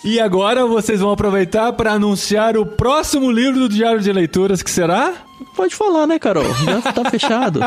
[0.04, 4.70] E agora vocês vão aproveitar para anunciar o próximo livro do Diário de Leituras, que
[4.70, 5.12] será?
[5.54, 6.44] Pode falar, né, Carol?
[6.64, 7.60] Já tá fechado.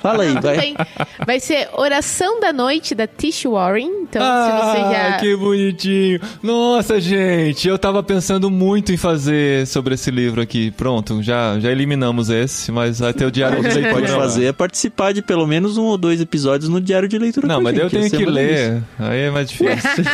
[0.00, 0.74] Fala aí, vai.
[1.26, 3.90] Vai ser Oração da Noite da Tish Warren.
[4.02, 5.16] Então, se você Ah, já.
[5.18, 6.20] que bonitinho.
[6.42, 10.70] Nossa, gente, eu tava pensando muito em fazer sobre esse livro aqui.
[10.72, 13.94] Pronto, já, já eliminamos esse, mas vai ter o Diário que você Leitura.
[14.06, 17.46] pode fazer é participar de pelo menos um ou dois episódios no diário de leitura.
[17.46, 18.82] Não, mas daí eu gente, tenho ser que ler.
[18.98, 19.70] Aí é mais difícil.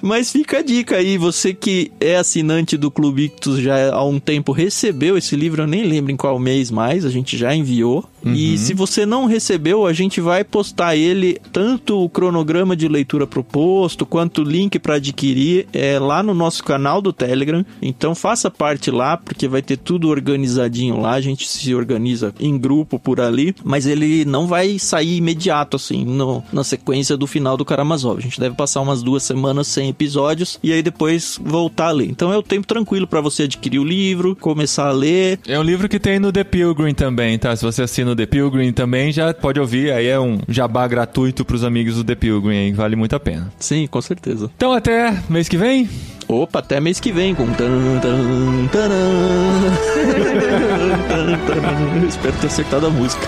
[0.00, 4.18] Mas fica a dica aí, você que é assinante do Clube Ictus já há um
[4.18, 4.52] tempo
[4.82, 8.04] recebeu esse livro, eu nem lembro em qual mês mais, a gente já enviou.
[8.24, 13.26] E se você não recebeu, a gente vai postar ele, tanto o cronograma de leitura
[13.26, 17.64] proposto, quanto o link para adquirir é, lá no nosso canal do Telegram.
[17.80, 22.56] Então faça parte lá, porque vai ter tudo organizadinho lá, a gente se organiza em
[22.58, 27.56] grupo por ali, mas ele não vai sair imediato assim, no- na sequência do final
[27.56, 28.18] do Karamazov.
[28.18, 32.08] A gente deve passar umas duas semanas sem episódios e aí depois voltar a ler.
[32.10, 35.38] Então é o tempo tranquilo para você adquirir o livro, começar a ler.
[35.46, 37.54] É um livro que tem no The Pilgrim também, tá?
[37.56, 39.92] Se você assina o The Pilgrim também, já pode ouvir.
[39.92, 42.72] Aí é um jabá gratuito pros amigos do The Pilgrim?
[42.72, 43.52] Vale muito a pena.
[43.58, 44.50] Sim, com certeza.
[44.56, 45.88] Então até mês que vem.
[46.28, 48.66] Opa, até mês que vem com tan, tan.
[48.72, 48.88] Tan.
[52.08, 53.26] Espero ter acertado a música.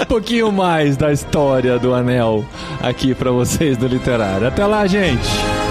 [0.00, 2.44] Um pouquinho mais da história do Anel
[2.80, 4.46] aqui pra vocês do Literário.
[4.46, 5.61] Até lá, gente!